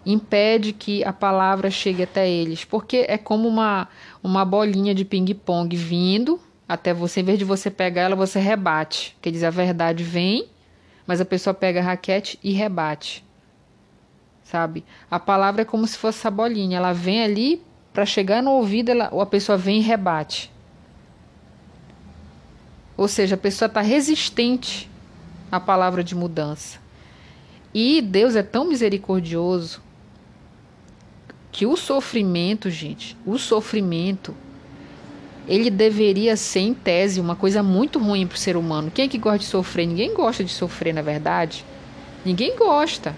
impede 0.08 0.72
que 0.72 1.04
a 1.04 1.12
palavra 1.12 1.70
chegue 1.70 2.02
até 2.02 2.28
eles, 2.28 2.64
porque 2.64 3.04
é 3.06 3.18
como 3.18 3.46
uma, 3.46 3.88
uma 4.22 4.42
bolinha 4.42 4.94
de 4.94 5.04
ping-pong 5.04 5.76
vindo 5.76 6.40
até 6.66 6.94
você, 6.94 7.20
em 7.20 7.24
vez 7.24 7.38
de 7.38 7.44
você 7.44 7.70
pegar 7.70 8.02
ela, 8.02 8.16
você 8.16 8.38
rebate. 8.38 9.14
Quer 9.20 9.30
dizer, 9.30 9.46
a 9.46 9.50
verdade 9.50 10.02
vem, 10.02 10.48
mas 11.06 11.20
a 11.20 11.26
pessoa 11.26 11.52
pega 11.52 11.80
a 11.80 11.82
raquete 11.82 12.38
e 12.42 12.52
rebate. 12.52 13.22
Sabe? 14.44 14.82
A 15.10 15.20
palavra 15.20 15.60
é 15.60 15.64
como 15.64 15.86
se 15.86 15.98
fosse 15.98 16.20
essa 16.20 16.30
bolinha, 16.30 16.78
ela 16.78 16.94
vem 16.94 17.22
ali 17.22 17.62
para 17.92 18.06
chegar 18.06 18.42
no 18.42 18.52
ouvido, 18.52 18.90
ela, 18.90 19.06
a 19.06 19.26
pessoa 19.26 19.58
vem 19.58 19.78
e 19.78 19.82
rebate. 19.82 20.50
Ou 22.96 23.08
seja, 23.08 23.34
a 23.34 23.38
pessoa 23.38 23.66
está 23.66 23.82
resistente 23.82 24.90
à 25.52 25.60
palavra 25.60 26.02
de 26.02 26.14
mudança. 26.14 26.78
E 27.74 28.00
Deus 28.00 28.36
é 28.36 28.42
tão 28.42 28.66
misericordioso 28.66 29.86
que 31.50 31.66
o 31.66 31.76
sofrimento, 31.76 32.70
gente, 32.70 33.16
o 33.26 33.38
sofrimento, 33.38 34.34
ele 35.46 35.70
deveria 35.70 36.36
ser, 36.36 36.60
em 36.60 36.74
tese, 36.74 37.20
uma 37.20 37.34
coisa 37.34 37.62
muito 37.62 37.98
ruim 37.98 38.26
para 38.26 38.36
o 38.36 38.38
ser 38.38 38.56
humano. 38.56 38.90
Quem 38.90 39.06
é 39.06 39.08
que 39.08 39.18
gosta 39.18 39.38
de 39.38 39.46
sofrer? 39.46 39.86
Ninguém 39.86 40.12
gosta 40.12 40.44
de 40.44 40.52
sofrer, 40.52 40.92
na 40.92 41.00
verdade. 41.00 41.64
Ninguém 42.24 42.54
gosta. 42.56 43.16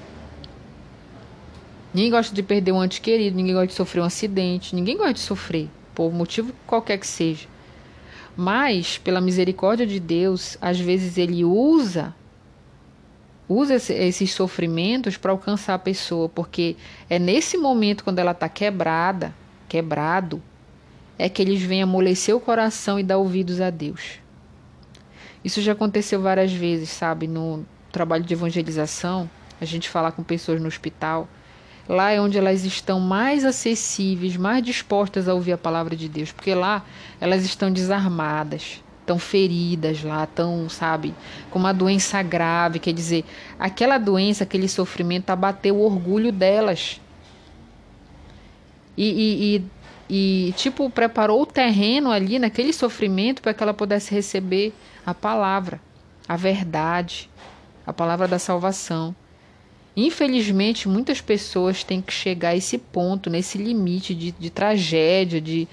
Ninguém 1.92 2.10
gosta 2.10 2.32
de 2.32 2.42
perder 2.42 2.70
um 2.70 2.84
ente 2.84 3.00
querido, 3.00 3.36
ninguém 3.36 3.52
gosta 3.52 3.66
de 3.66 3.74
sofrer 3.74 4.00
um 4.00 4.04
acidente, 4.04 4.76
ninguém 4.76 4.96
gosta 4.96 5.14
de 5.14 5.20
sofrer, 5.20 5.68
por 5.92 6.12
motivo 6.12 6.52
qualquer 6.64 6.98
que 6.98 7.06
seja. 7.06 7.48
Mas, 8.36 8.96
pela 8.96 9.20
misericórdia 9.20 9.84
de 9.84 9.98
Deus, 9.98 10.56
às 10.60 10.78
vezes 10.78 11.18
ele 11.18 11.44
usa 11.44 12.14
usa 13.50 13.74
esse, 13.74 13.92
esses 13.92 14.32
sofrimentos 14.32 15.16
para 15.16 15.32
alcançar 15.32 15.74
a 15.74 15.78
pessoa, 15.78 16.28
porque 16.28 16.76
é 17.08 17.18
nesse 17.18 17.58
momento 17.58 18.04
quando 18.04 18.20
ela 18.20 18.30
está 18.30 18.48
quebrada, 18.48 19.34
quebrado, 19.68 20.40
é 21.18 21.28
que 21.28 21.42
eles 21.42 21.60
vêm 21.60 21.82
amolecer 21.82 22.34
o 22.34 22.40
coração 22.40 22.98
e 22.98 23.02
dar 23.02 23.18
ouvidos 23.18 23.60
a 23.60 23.68
Deus. 23.68 24.20
Isso 25.44 25.60
já 25.60 25.72
aconteceu 25.72 26.22
várias 26.22 26.52
vezes, 26.52 26.90
sabe? 26.90 27.26
No 27.26 27.66
trabalho 27.90 28.22
de 28.22 28.32
evangelização, 28.32 29.28
a 29.60 29.64
gente 29.64 29.88
fala 29.88 30.12
com 30.12 30.22
pessoas 30.22 30.60
no 30.60 30.68
hospital. 30.68 31.28
Lá 31.88 32.12
é 32.12 32.20
onde 32.20 32.38
elas 32.38 32.64
estão 32.64 33.00
mais 33.00 33.44
acessíveis, 33.44 34.36
mais 34.36 34.62
dispostas 34.62 35.28
a 35.28 35.34
ouvir 35.34 35.52
a 35.52 35.58
palavra 35.58 35.96
de 35.96 36.08
Deus, 36.08 36.30
porque 36.30 36.54
lá 36.54 36.84
elas 37.20 37.44
estão 37.44 37.72
desarmadas, 37.72 38.80
estão 39.10 39.18
feridas 39.18 40.04
lá, 40.04 40.24
estão, 40.24 40.68
sabe, 40.68 41.12
com 41.50 41.58
uma 41.58 41.74
doença 41.74 42.22
grave. 42.22 42.78
Quer 42.78 42.92
dizer, 42.92 43.24
aquela 43.58 43.98
doença, 43.98 44.44
aquele 44.44 44.68
sofrimento 44.68 45.30
abateu 45.30 45.76
o 45.76 45.84
orgulho 45.84 46.30
delas. 46.30 47.00
E, 48.96 49.04
e, 49.04 49.56
e, 49.56 50.48
e 50.48 50.52
tipo, 50.52 50.88
preparou 50.88 51.42
o 51.42 51.46
terreno 51.46 52.10
ali 52.12 52.38
naquele 52.38 52.72
sofrimento 52.72 53.42
para 53.42 53.52
que 53.52 53.62
ela 53.62 53.74
pudesse 53.74 54.14
receber 54.14 54.72
a 55.04 55.12
palavra, 55.12 55.80
a 56.28 56.36
verdade, 56.36 57.28
a 57.84 57.92
palavra 57.92 58.28
da 58.28 58.38
salvação. 58.38 59.14
Infelizmente, 59.96 60.88
muitas 60.88 61.20
pessoas 61.20 61.82
têm 61.82 62.00
que 62.00 62.12
chegar 62.12 62.50
a 62.50 62.56
esse 62.56 62.78
ponto, 62.78 63.28
nesse 63.28 63.58
limite 63.58 64.14
de, 64.14 64.30
de 64.30 64.48
tragédia, 64.48 65.40
de, 65.40 65.66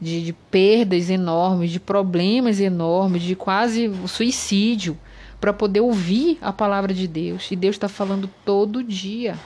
de, 0.00 0.24
de 0.24 0.32
perdas 0.32 1.10
enormes, 1.10 1.70
de 1.70 1.80
problemas 1.80 2.60
enormes, 2.60 3.22
de 3.22 3.34
quase 3.34 3.90
suicídio, 4.06 4.98
para 5.40 5.52
poder 5.52 5.80
ouvir 5.80 6.38
a 6.40 6.52
palavra 6.52 6.92
de 6.94 7.06
Deus. 7.06 7.50
E 7.50 7.56
Deus 7.56 7.76
está 7.76 7.88
falando 7.88 8.28
todo 8.44 8.82
dia. 8.82 9.38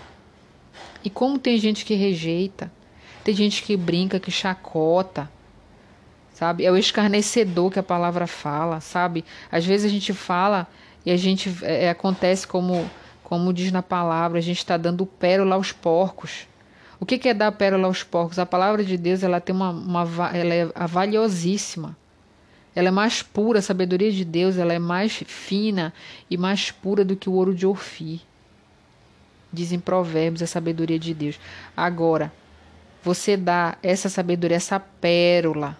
E 1.05 1.11
como 1.11 1.39
tem 1.39 1.59
gente 1.59 1.85
que 1.85 1.95
rejeita, 1.95 2.71
tem 3.25 3.35
gente 3.35 3.63
que 3.63 3.77
brinca, 3.77 4.21
que 4.21 4.31
chacota, 4.31 5.31
sabe? 6.33 6.65
É 6.65 6.71
o 6.71 6.77
escarnecedor 6.77 7.71
que 7.71 7.79
a 7.79 7.83
palavra 7.83 8.27
fala, 8.27 8.81
sabe? 8.81 9.25
Às 9.51 9.67
vezes 9.67 9.87
a 9.87 9.93
gente 9.93 10.13
fala 10.13 10.67
e 11.05 11.11
a 11.11 11.17
gente 11.17 11.55
é, 11.63 11.91
acontece 11.91 12.47
como 12.47 12.89
como 13.29 13.53
diz 13.53 13.71
na 13.71 13.83
palavra, 13.83 14.39
a 14.39 14.41
gente 14.41 14.57
está 14.57 14.79
dando 14.79 15.05
pérola 15.05 15.55
aos 15.55 15.71
porcos. 15.71 16.49
O 17.01 17.07
que, 17.07 17.29
é 17.29 17.35
dar 17.35 17.53
pérola 17.53 17.87
aos 17.87 18.03
porcos? 18.03 18.39
A 18.39 18.47
palavra 18.47 18.83
de 18.85 18.97
Deus 18.97 19.23
ela 19.23 19.41
tem 19.41 19.55
uma, 19.55 19.71
uma 19.71 20.03
ela 20.37 20.55
é 20.55 20.87
valiosíssima. 20.87 21.97
Ela 22.75 22.89
é 22.89 22.91
mais 22.91 23.23
pura, 23.23 23.61
a 23.61 23.63
sabedoria 23.63 24.11
de 24.13 24.25
Deus 24.25 24.57
ela 24.57 24.73
é 24.73 24.79
mais 24.79 25.13
fina 25.27 25.93
e 26.31 26.37
mais 26.37 26.71
pura 26.71 27.05
do 27.05 27.17
que 27.17 27.29
o 27.29 27.33
ouro 27.33 27.55
de 27.55 27.67
Orfi. 27.67 28.21
Dizem 29.53 29.81
provérbios 29.81 30.43
a 30.43 30.47
sabedoria 30.47 30.99
de 30.99 31.15
Deus. 31.15 31.41
Agora, 31.77 32.33
você 33.03 33.37
dá 33.37 33.77
essa 33.83 34.09
sabedoria, 34.09 34.57
essa 34.57 34.79
pérola 34.79 35.77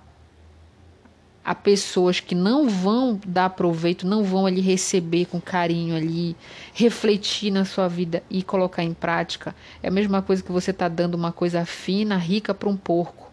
a 1.49 1.55
pessoas 1.55 2.21
que 2.21 2.35
não 2.35 2.69
vão 2.69 3.19
dar 3.27 3.49
proveito, 3.49 4.07
não 4.07 4.23
vão 4.23 4.45
ali 4.45 4.61
receber 4.61 5.25
com 5.25 5.41
carinho 5.41 5.97
ali, 5.97 6.37
refletir 6.75 7.51
na 7.51 7.65
sua 7.65 7.89
vida 7.89 8.23
e 8.29 8.43
colocar 8.43 8.83
em 8.83 8.93
prática, 8.93 9.57
é 9.83 9.89
a 9.89 9.91
mesma 9.91 10.21
coisa 10.21 10.43
que 10.43 10.53
você 10.53 10.73
está 10.73 10.89
dando 10.89 11.15
uma 11.15 11.33
coisa 11.33 11.65
fina, 11.65 12.19
rica 12.19 12.53
para 12.53 12.69
um 12.69 12.77
porco. 12.77 13.33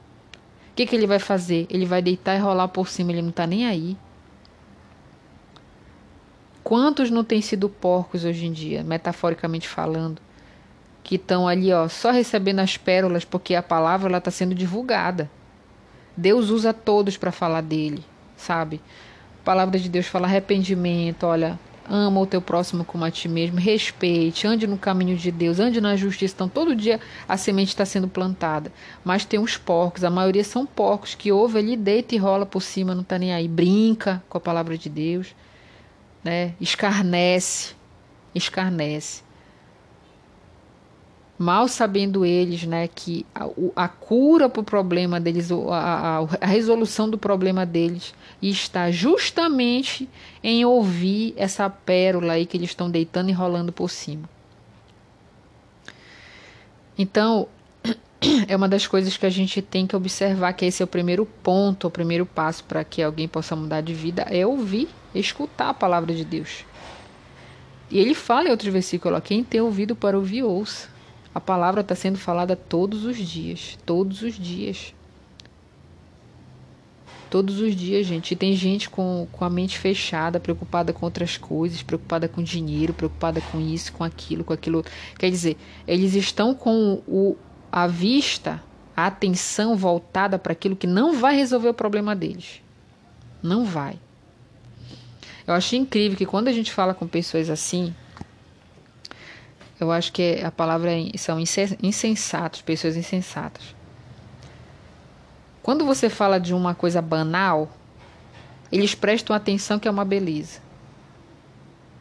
O 0.71 0.75
que, 0.77 0.85
que 0.85 0.95
ele 0.95 1.05
vai 1.05 1.19
fazer? 1.19 1.67
Ele 1.69 1.85
vai 1.85 2.01
deitar 2.01 2.37
e 2.37 2.39
rolar 2.39 2.69
por 2.69 2.87
cima, 2.87 3.11
ele 3.11 3.21
não 3.21 3.31
está 3.31 3.45
nem 3.45 3.67
aí. 3.67 3.97
Quantos 6.63 7.11
não 7.11 7.21
têm 7.21 7.41
sido 7.41 7.67
porcos 7.67 8.23
hoje 8.23 8.45
em 8.45 8.53
dia, 8.53 8.81
metaforicamente 8.81 9.67
falando, 9.67 10.21
que 11.03 11.15
estão 11.15 11.49
ali 11.49 11.73
ó, 11.73 11.89
só 11.89 12.11
recebendo 12.11 12.59
as 12.59 12.77
pérolas 12.77 13.25
porque 13.25 13.55
a 13.55 13.61
palavra 13.61 14.17
está 14.17 14.31
sendo 14.31 14.55
divulgada. 14.55 15.29
Deus 16.17 16.49
usa 16.49 16.73
todos 16.73 17.17
para 17.17 17.31
falar 17.31 17.61
dele, 17.61 18.03
sabe? 18.37 18.81
A 19.41 19.45
palavra 19.45 19.77
de 19.79 19.89
Deus 19.89 20.07
fala 20.07 20.27
arrependimento, 20.27 21.25
olha, 21.25 21.59
ama 21.89 22.19
o 22.19 22.25
teu 22.25 22.41
próximo 22.41 22.83
como 22.83 23.05
a 23.05 23.11
ti 23.11 23.27
mesmo, 23.27 23.59
respeite, 23.59 24.47
ande 24.47 24.65
no 24.65 24.77
caminho 24.77 25.15
de 25.15 25.31
Deus, 25.31 25.59
ande 25.59 25.79
na 25.79 25.95
justiça. 25.95 26.33
Então, 26.35 26.49
todo 26.49 26.75
dia 26.75 26.99
a 27.27 27.37
semente 27.37 27.69
está 27.69 27.85
sendo 27.85 28.07
plantada. 28.07 28.71
Mas 29.03 29.25
tem 29.25 29.39
uns 29.39 29.57
porcos, 29.57 30.03
a 30.03 30.09
maioria 30.09 30.43
são 30.43 30.65
porcos, 30.65 31.15
que 31.15 31.31
ouve 31.31 31.59
ali, 31.59 31.77
deita 31.77 32.15
e 32.15 32.17
rola 32.17 32.45
por 32.45 32.61
cima, 32.61 32.95
não 32.95 33.01
está 33.01 33.19
nem 33.19 33.33
aí. 33.33 33.47
Brinca 33.47 34.23
com 34.29 34.37
a 34.37 34.41
palavra 34.41 34.77
de 34.77 34.89
Deus, 34.89 35.35
né? 36.23 36.53
escarnece, 36.59 37.75
escarnece. 38.33 39.24
Mal 41.37 41.67
sabendo 41.67 42.25
eles 42.25 42.63
né, 42.63 42.87
que 42.87 43.25
a, 43.35 43.45
a 43.75 43.87
cura 43.89 44.47
para 44.47 44.61
o 44.61 44.63
problema 44.63 45.19
deles, 45.19 45.51
a, 45.51 46.19
a, 46.19 46.27
a 46.39 46.45
resolução 46.45 47.09
do 47.09 47.17
problema 47.17 47.65
deles, 47.65 48.13
está 48.41 48.89
justamente 48.89 50.07
em 50.41 50.63
ouvir 50.63 51.33
essa 51.35 51.69
pérola 51.69 52.33
aí 52.33 52.45
que 52.45 52.55
eles 52.55 52.69
estão 52.69 52.89
deitando 52.89 53.29
e 53.29 53.33
rolando 53.33 53.73
por 53.73 53.89
cima. 53.89 54.29
Então, 56.97 57.49
é 58.47 58.55
uma 58.55 58.69
das 58.69 58.87
coisas 58.87 59.17
que 59.17 59.25
a 59.25 59.29
gente 59.29 59.61
tem 59.61 59.85
que 59.85 59.95
observar, 59.95 60.53
que 60.53 60.65
esse 60.65 60.81
é 60.81 60.85
o 60.85 60.87
primeiro 60.87 61.25
ponto, 61.25 61.87
o 61.87 61.91
primeiro 61.91 62.25
passo 62.25 62.63
para 62.63 62.83
que 62.83 63.01
alguém 63.01 63.27
possa 63.27 63.55
mudar 63.55 63.81
de 63.81 63.93
vida, 63.93 64.23
é 64.29 64.45
ouvir, 64.45 64.87
escutar 65.13 65.69
a 65.69 65.73
palavra 65.73 66.13
de 66.13 66.23
Deus. 66.23 66.65
E 67.91 67.99
ele 67.99 68.13
fala 68.13 68.47
em 68.47 68.51
outro 68.51 68.71
versículo, 68.71 69.19
quem 69.21 69.43
tem 69.43 69.61
ouvido 69.61 69.95
para 69.95 70.17
ouvir, 70.17 70.43
ouça. 70.43 70.94
A 71.35 71.41
palavra 71.41 71.81
está 71.81 71.93
sendo 71.93 72.17
falada 72.17 72.55
todos 72.55 73.03
os 73.03 73.17
dias, 73.17 73.77
todos 73.85 74.21
os 74.21 74.35
dias. 74.35 74.95
Todos 77.29 77.59
os 77.59 77.75
dias, 77.75 78.07
gente. 78.07 78.31
E 78.31 78.37
tem 78.37 78.55
gente 78.55 78.89
com, 78.89 79.27
com 79.33 79.43
a 79.43 79.49
mente 79.49 79.77
fechada, 79.77 80.39
preocupada 80.39 80.93
com 80.93 81.05
outras 81.05 81.35
coisas, 81.35 81.83
preocupada 81.83 82.29
com 82.29 82.41
dinheiro, 82.41 82.93
preocupada 82.93 83.41
com 83.51 83.59
isso, 83.59 83.91
com 83.91 84.05
aquilo, 84.05 84.45
com 84.45 84.53
aquilo. 84.53 84.85
Quer 85.19 85.29
dizer, 85.29 85.57
eles 85.85 86.15
estão 86.15 86.55
com 86.55 87.03
o, 87.05 87.35
a 87.69 87.85
vista 87.85 88.63
a 88.95 89.07
atenção 89.07 89.75
voltada 89.75 90.39
para 90.39 90.53
aquilo 90.53 90.73
que 90.73 90.87
não 90.87 91.19
vai 91.19 91.35
resolver 91.35 91.67
o 91.67 91.73
problema 91.73 92.15
deles. 92.15 92.61
Não 93.43 93.65
vai. 93.65 93.99
Eu 95.45 95.53
acho 95.53 95.75
incrível 95.75 96.17
que 96.17 96.25
quando 96.25 96.47
a 96.47 96.53
gente 96.53 96.71
fala 96.71 96.93
com 96.93 97.05
pessoas 97.05 97.49
assim, 97.49 97.93
eu 99.79 99.91
acho 99.91 100.11
que 100.11 100.41
a 100.43 100.51
palavra 100.51 100.91
é, 100.91 101.17
são 101.17 101.37
insensatos, 101.39 102.61
pessoas 102.61 102.95
insensatas. 102.95 103.75
Quando 105.61 105.83
você 105.83 106.09
fala 106.09 106.39
de 106.39 106.53
uma 106.53 106.73
coisa 106.75 107.01
banal, 107.01 107.69
eles 108.71 108.95
prestam 108.95 109.35
atenção 109.35 109.79
que 109.79 109.87
é 109.87 109.91
uma 109.91 110.05
beleza. 110.05 110.59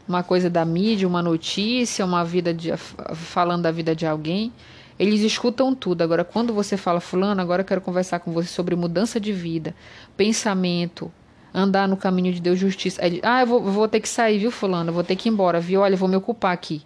Uma 0.07 0.23
coisa 0.23 0.51
da 0.51 0.65
mídia, 0.65 1.09
uma 1.09 1.23
notícia, 1.23 2.05
uma 2.05 2.25
vida 2.25 2.53
de, 2.53 2.77
falando 2.77 3.63
da 3.63 3.71
vida 3.71 3.97
de 3.97 4.07
alguém, 4.07 4.53
eles 4.99 5.23
escutam 5.23 5.75
tudo. 5.75 6.03
Agora, 6.03 6.23
quando 6.23 6.53
você 6.53 6.77
fala, 6.77 7.01
Fulano, 7.01 7.41
agora 7.41 7.63
eu 7.63 7.67
quero 7.67 7.81
conversar 7.81 8.21
com 8.21 8.31
você 8.33 8.49
sobre 8.49 8.77
mudança 8.77 9.19
de 9.19 9.33
vida, 9.33 9.75
pensamento, 10.17 11.11
andar 11.53 11.89
no 11.89 11.97
caminho 11.97 12.33
de 12.33 12.41
Deus, 12.41 12.59
justiça. 12.59 13.05
Ele, 13.05 13.21
ah, 13.23 13.41
eu 13.41 13.47
vou, 13.47 13.63
vou 13.63 13.89
ter 13.89 14.01
que 14.01 14.09
sair, 14.09 14.39
viu, 14.39 14.51
Fulano? 14.51 14.91
Eu 14.91 14.95
vou 14.95 15.03
ter 15.03 15.17
que 15.17 15.29
ir 15.29 15.33
embora, 15.33 15.59
viu? 15.59 15.81
Olha, 15.81 15.95
eu 15.95 15.99
vou 15.99 16.09
me 16.09 16.17
ocupar 16.17 16.53
aqui. 16.53 16.83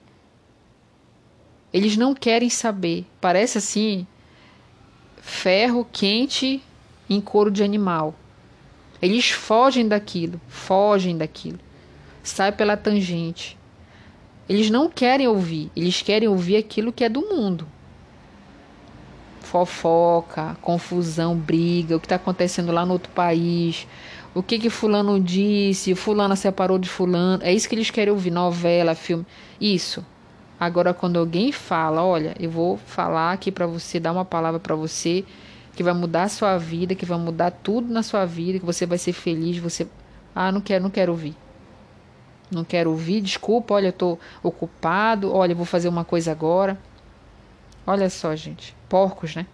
Eles 1.72 1.96
não 1.96 2.14
querem 2.14 2.48
saber. 2.48 3.06
Parece 3.20 3.58
assim, 3.58 4.06
ferro 5.20 5.86
quente 5.90 6.62
em 7.08 7.20
couro 7.20 7.50
de 7.50 7.62
animal. 7.62 8.14
Eles 9.00 9.30
fogem 9.30 9.86
daquilo, 9.86 10.40
fogem 10.48 11.16
daquilo. 11.16 11.58
Sai 12.22 12.52
pela 12.52 12.76
tangente. 12.76 13.56
Eles 14.48 14.70
não 14.70 14.88
querem 14.88 15.28
ouvir, 15.28 15.70
eles 15.76 16.00
querem 16.02 16.28
ouvir 16.28 16.56
aquilo 16.56 16.92
que 16.92 17.04
é 17.04 17.08
do 17.08 17.20
mundo 17.20 17.66
fofoca, 19.48 20.56
confusão, 20.60 21.34
briga, 21.34 21.96
o 21.96 22.00
que 22.00 22.04
está 22.04 22.16
acontecendo 22.16 22.70
lá 22.70 22.84
no 22.84 22.92
outro 22.92 23.10
país, 23.12 23.86
o 24.34 24.42
que 24.42 24.58
que 24.58 24.68
fulano 24.68 25.18
disse, 25.18 25.94
fulana 25.94 26.36
separou 26.36 26.78
de 26.78 26.88
fulano, 26.88 27.42
é 27.42 27.52
isso 27.52 27.66
que 27.66 27.74
eles 27.74 27.90
querem 27.90 28.12
ouvir, 28.12 28.30
novela, 28.30 28.94
filme, 28.94 29.26
isso. 29.58 30.04
Agora 30.58 30.92
quando 30.92 31.18
alguém 31.18 31.52
fala, 31.52 32.04
olha, 32.04 32.34
eu 32.38 32.50
vou 32.50 32.76
falar 32.76 33.32
aqui 33.32 33.52
para 33.52 33.66
você, 33.66 34.00
dar 34.00 34.12
uma 34.12 34.24
palavra 34.24 34.58
para 34.58 34.74
você 34.74 35.24
que 35.74 35.84
vai 35.84 35.94
mudar 35.94 36.24
a 36.24 36.28
sua 36.28 36.58
vida, 36.58 36.96
que 36.96 37.06
vai 37.06 37.16
mudar 37.16 37.52
tudo 37.52 37.92
na 37.92 38.02
sua 38.02 38.24
vida, 38.24 38.58
que 38.58 38.66
você 38.66 38.84
vai 38.84 38.98
ser 38.98 39.12
feliz, 39.12 39.58
você, 39.58 39.86
ah, 40.34 40.50
não 40.50 40.60
quero, 40.60 40.82
não 40.82 40.90
quero 40.90 41.12
ouvir. 41.12 41.36
Não 42.50 42.64
quero 42.64 42.90
ouvir, 42.90 43.20
desculpa, 43.20 43.74
olha, 43.74 43.88
eu 43.88 43.92
tô 43.92 44.18
ocupado, 44.42 45.32
olha, 45.32 45.52
eu 45.52 45.56
vou 45.56 45.66
fazer 45.66 45.88
uma 45.88 46.04
coisa 46.04 46.32
agora. 46.32 46.76
Olha 47.86 48.10
só, 48.10 48.34
gente. 48.34 48.74
Porcos, 48.88 49.36
né? 49.36 49.46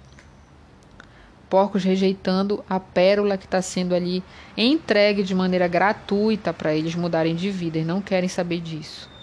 Porcos 1.51 1.85
rejeitando 1.85 2.65
a 2.69 2.81
pérola 2.81 3.37
que 3.37 3.45
está 3.45 3.61
sendo 3.61 3.95
ali 3.95 4.25
entregue 4.57 5.23
de 5.23 5.35
maneira 5.35 5.69
gratuita 5.69 6.53
para 6.53 6.75
eles 6.75 6.95
mudarem 6.95 7.35
de 7.35 7.51
vida. 7.51 7.77
Eles 7.77 7.87
não 7.87 8.01
querem 8.01 8.29
saber 8.29 8.61
disso. 8.61 9.14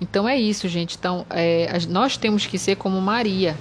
Então 0.00 0.28
é 0.28 0.36
isso, 0.36 0.68
gente. 0.68 0.96
Então, 0.96 1.26
é, 1.30 1.68
nós 1.88 2.16
temos 2.16 2.46
que 2.46 2.58
ser 2.58 2.76
como 2.76 3.00
Maria. 3.00 3.56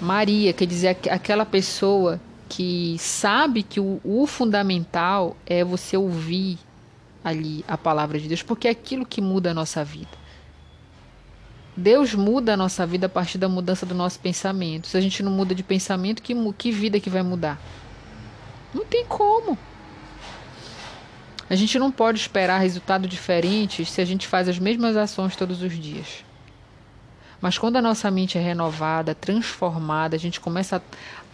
Maria, 0.00 0.52
quer 0.52 0.66
dizer, 0.66 0.96
aquela 1.10 1.46
pessoa 1.46 2.20
que 2.48 2.96
sabe 2.98 3.62
que 3.62 3.78
o, 3.78 4.00
o 4.02 4.26
fundamental 4.26 5.36
é 5.46 5.64
você 5.64 5.96
ouvir 5.96 6.58
ali 7.24 7.64
a 7.68 7.78
palavra 7.78 8.18
de 8.18 8.26
Deus, 8.26 8.42
porque 8.42 8.66
é 8.66 8.72
aquilo 8.72 9.06
que 9.06 9.20
muda 9.20 9.52
a 9.52 9.54
nossa 9.54 9.84
vida. 9.84 10.22
Deus 11.76 12.14
muda 12.14 12.54
a 12.54 12.56
nossa 12.56 12.86
vida 12.86 13.06
a 13.06 13.08
partir 13.08 13.38
da 13.38 13.48
mudança 13.48 13.86
do 13.86 13.94
nosso 13.94 14.18
pensamento. 14.20 14.88
Se 14.88 14.96
a 14.96 15.00
gente 15.00 15.22
não 15.22 15.32
muda 15.32 15.54
de 15.54 15.62
pensamento, 15.62 16.20
que, 16.20 16.34
que 16.52 16.70
vida 16.70 17.00
que 17.00 17.08
vai 17.08 17.22
mudar? 17.22 17.58
Não 18.74 18.84
tem 18.84 19.06
como. 19.06 19.56
A 21.52 21.54
gente 21.54 21.78
não 21.78 21.92
pode 21.92 22.18
esperar 22.18 22.56
resultados 22.60 23.10
diferentes 23.10 23.90
se 23.90 24.00
a 24.00 24.06
gente 24.06 24.26
faz 24.26 24.48
as 24.48 24.58
mesmas 24.58 24.96
ações 24.96 25.36
todos 25.36 25.60
os 25.60 25.78
dias. 25.78 26.24
Mas 27.42 27.58
quando 27.58 27.76
a 27.76 27.82
nossa 27.82 28.10
mente 28.10 28.38
é 28.38 28.40
renovada, 28.40 29.14
transformada, 29.14 30.16
a 30.16 30.18
gente 30.18 30.40
começa 30.40 30.82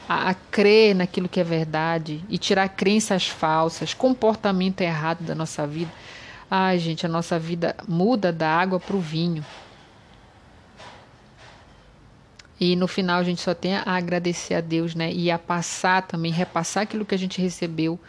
a, 0.08 0.30
a, 0.30 0.34
crer 0.34 0.96
naquilo 0.96 1.28
que 1.28 1.38
é 1.38 1.44
verdade 1.44 2.20
e 2.28 2.36
tirar 2.36 2.68
crenças 2.68 3.28
falsas, 3.28 3.94
comportamento 3.94 4.80
errado 4.80 5.22
da 5.22 5.36
nossa 5.36 5.64
vida. 5.68 5.92
Ai, 6.50 6.80
gente, 6.80 7.06
a 7.06 7.08
nossa 7.08 7.38
vida 7.38 7.76
muda 7.86 8.32
da 8.32 8.50
água 8.50 8.80
para 8.80 8.96
o 8.96 9.00
vinho. 9.00 9.46
E 12.58 12.74
no 12.74 12.88
final 12.88 13.20
a 13.20 13.24
gente 13.24 13.40
só 13.40 13.54
tem 13.54 13.76
a 13.76 13.84
agradecer 13.86 14.54
a 14.54 14.60
Deus, 14.60 14.96
né? 14.96 15.12
E 15.12 15.30
a 15.30 15.38
passar 15.38 16.02
também, 16.02 16.32
repassar 16.32 16.82
aquilo 16.82 17.04
que 17.04 17.14
a 17.14 17.18
gente 17.18 17.40
recebeu 17.40 18.00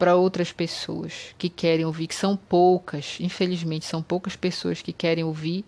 para 0.00 0.16
outras 0.16 0.50
pessoas 0.50 1.34
que 1.36 1.50
querem 1.50 1.84
ouvir, 1.84 2.06
que 2.06 2.14
são 2.14 2.34
poucas, 2.34 3.18
infelizmente, 3.20 3.84
são 3.84 4.02
poucas 4.02 4.34
pessoas 4.34 4.80
que 4.80 4.94
querem 4.94 5.22
ouvir, 5.22 5.62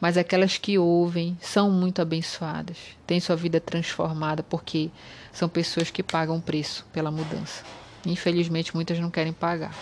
mas 0.00 0.16
aquelas 0.16 0.56
que 0.56 0.78
ouvem 0.78 1.36
são 1.38 1.70
muito 1.70 2.00
abençoadas, 2.00 2.78
têm 3.06 3.20
sua 3.20 3.36
vida 3.36 3.60
transformada, 3.60 4.42
porque 4.42 4.90
são 5.34 5.50
pessoas 5.50 5.90
que 5.90 6.02
pagam 6.02 6.40
preço 6.40 6.86
pela 6.94 7.10
mudança. 7.10 7.62
Infelizmente, 8.06 8.74
muitas 8.74 8.98
não 8.98 9.10
querem 9.10 9.34
pagar. 9.34 9.76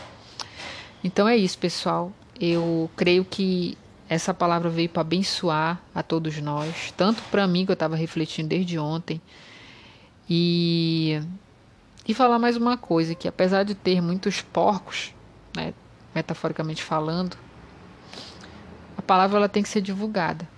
Então 1.04 1.28
é 1.28 1.36
isso, 1.36 1.56
pessoal. 1.56 2.12
Eu 2.40 2.90
creio 2.96 3.24
que 3.24 3.78
essa 4.08 4.34
palavra 4.34 4.68
veio 4.68 4.88
para 4.88 5.02
abençoar 5.02 5.80
a 5.94 6.02
todos 6.02 6.36
nós, 6.38 6.92
tanto 6.96 7.22
para 7.30 7.46
mim 7.46 7.64
que 7.64 7.70
eu 7.70 7.74
estava 7.74 7.94
refletindo 7.94 8.48
desde 8.48 8.80
ontem. 8.80 9.20
E 10.28 11.22
e 12.06 12.14
falar 12.14 12.38
mais 12.38 12.56
uma 12.56 12.76
coisa 12.76 13.14
que 13.14 13.28
apesar 13.28 13.62
de 13.62 13.74
ter 13.74 14.00
muitos 14.00 14.40
porcos, 14.40 15.14
né, 15.54 15.74
metaforicamente 16.14 16.82
falando, 16.82 17.36
a 18.96 19.02
palavra 19.02 19.38
ela 19.38 19.48
tem 19.48 19.62
que 19.62 19.68
ser 19.68 19.80
divulgada. 19.80 20.48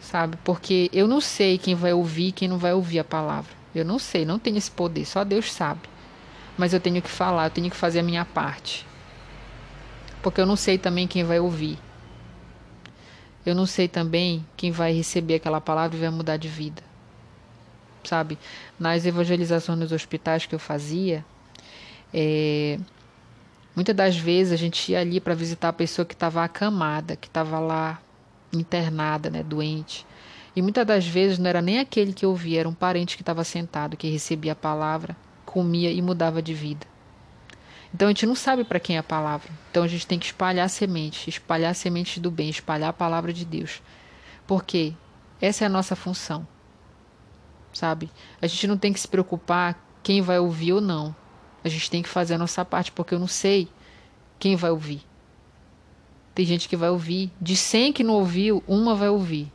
Sabe? 0.00 0.36
Porque 0.44 0.90
eu 0.92 1.08
não 1.08 1.20
sei 1.20 1.58
quem 1.58 1.74
vai 1.74 1.92
ouvir, 1.92 2.32
quem 2.32 2.48
não 2.48 2.58
vai 2.58 2.72
ouvir 2.72 2.98
a 2.98 3.04
palavra. 3.04 3.50
Eu 3.74 3.84
não 3.84 3.98
sei, 3.98 4.24
não 4.24 4.38
tenho 4.38 4.58
esse 4.58 4.70
poder, 4.70 5.04
só 5.04 5.24
Deus 5.24 5.52
sabe. 5.52 5.80
Mas 6.56 6.72
eu 6.72 6.80
tenho 6.80 7.02
que 7.02 7.10
falar, 7.10 7.46
eu 7.46 7.50
tenho 7.50 7.70
que 7.70 7.76
fazer 7.76 8.00
a 8.00 8.02
minha 8.02 8.24
parte. 8.24 8.86
Porque 10.22 10.40
eu 10.40 10.46
não 10.46 10.56
sei 10.56 10.78
também 10.78 11.08
quem 11.08 11.24
vai 11.24 11.40
ouvir. 11.40 11.78
Eu 13.44 13.54
não 13.54 13.66
sei 13.66 13.88
também 13.88 14.46
quem 14.56 14.70
vai 14.70 14.92
receber 14.92 15.34
aquela 15.34 15.60
palavra 15.60 15.96
e 15.96 16.00
vai 16.00 16.10
mudar 16.10 16.36
de 16.36 16.48
vida. 16.48 16.82
Sabe? 18.04 18.38
Nas 18.78 19.06
evangelizações 19.06 19.78
nos 19.78 19.92
hospitais 19.92 20.46
que 20.46 20.54
eu 20.54 20.58
fazia, 20.58 21.24
é, 22.12 22.78
muitas 23.74 23.94
das 23.94 24.16
vezes 24.16 24.52
a 24.52 24.56
gente 24.56 24.92
ia 24.92 25.00
ali 25.00 25.20
para 25.20 25.34
visitar 25.34 25.70
a 25.70 25.72
pessoa 25.72 26.04
que 26.04 26.14
estava 26.14 26.44
acamada, 26.44 27.16
que 27.16 27.26
estava 27.26 27.58
lá 27.58 28.00
internada, 28.52 29.30
né, 29.30 29.42
doente. 29.42 30.06
E 30.54 30.62
muitas 30.62 30.86
das 30.86 31.06
vezes 31.06 31.38
não 31.38 31.48
era 31.48 31.60
nem 31.60 31.80
aquele 31.80 32.12
que 32.12 32.24
ouvia, 32.24 32.60
era 32.60 32.68
um 32.68 32.74
parente 32.74 33.16
que 33.16 33.22
estava 33.22 33.42
sentado, 33.42 33.96
que 33.96 34.08
recebia 34.08 34.52
a 34.52 34.56
palavra, 34.56 35.16
comia 35.44 35.90
e 35.90 36.00
mudava 36.00 36.40
de 36.40 36.54
vida. 36.54 36.86
Então 37.92 38.08
a 38.08 38.10
gente 38.10 38.26
não 38.26 38.34
sabe 38.34 38.64
para 38.64 38.80
quem 38.80 38.96
é 38.96 38.98
a 38.98 39.04
palavra. 39.04 39.48
Então 39.70 39.82
a 39.82 39.88
gente 39.88 40.06
tem 40.06 40.18
que 40.18 40.26
espalhar 40.26 40.68
sementes, 40.68 41.28
espalhar 41.28 41.74
sementes 41.74 42.18
do 42.18 42.30
bem, 42.30 42.50
espalhar 42.50 42.90
a 42.90 42.92
palavra 42.92 43.32
de 43.32 43.44
Deus. 43.44 43.82
Porque 44.46 44.92
essa 45.40 45.64
é 45.64 45.66
a 45.66 45.70
nossa 45.70 45.94
função. 45.94 46.46
Sabe? 47.74 48.08
A 48.40 48.46
gente 48.46 48.66
não 48.66 48.78
tem 48.78 48.92
que 48.92 49.00
se 49.00 49.08
preocupar 49.08 49.78
quem 50.02 50.22
vai 50.22 50.38
ouvir 50.38 50.72
ou 50.72 50.80
não. 50.80 51.14
A 51.62 51.68
gente 51.68 51.90
tem 51.90 52.02
que 52.02 52.08
fazer 52.08 52.34
a 52.34 52.38
nossa 52.38 52.64
parte, 52.64 52.92
porque 52.92 53.14
eu 53.14 53.18
não 53.18 53.26
sei 53.26 53.68
quem 54.38 54.56
vai 54.56 54.70
ouvir. 54.70 55.02
Tem 56.34 56.46
gente 56.46 56.68
que 56.68 56.76
vai 56.76 56.88
ouvir. 56.88 57.30
De 57.40 57.56
100 57.56 57.92
que 57.92 58.04
não 58.04 58.14
ouviu, 58.14 58.62
uma 58.66 58.94
vai 58.94 59.08
ouvir. 59.08 59.52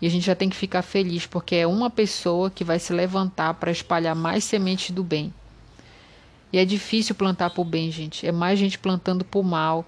E 0.00 0.06
a 0.06 0.10
gente 0.10 0.26
já 0.26 0.34
tem 0.34 0.48
que 0.48 0.56
ficar 0.56 0.82
feliz, 0.82 1.26
porque 1.26 1.56
é 1.56 1.66
uma 1.66 1.88
pessoa 1.88 2.50
que 2.50 2.64
vai 2.64 2.78
se 2.78 2.92
levantar 2.92 3.54
para 3.54 3.70
espalhar 3.70 4.14
mais 4.14 4.44
sementes 4.44 4.90
do 4.90 5.02
bem. 5.02 5.32
E 6.52 6.58
é 6.58 6.64
difícil 6.64 7.14
plantar 7.14 7.50
para 7.50 7.60
o 7.60 7.64
bem, 7.64 7.90
gente. 7.90 8.26
É 8.26 8.32
mais 8.32 8.58
gente 8.58 8.78
plantando 8.78 9.24
para 9.24 9.40
o 9.40 9.44
mal 9.44 9.84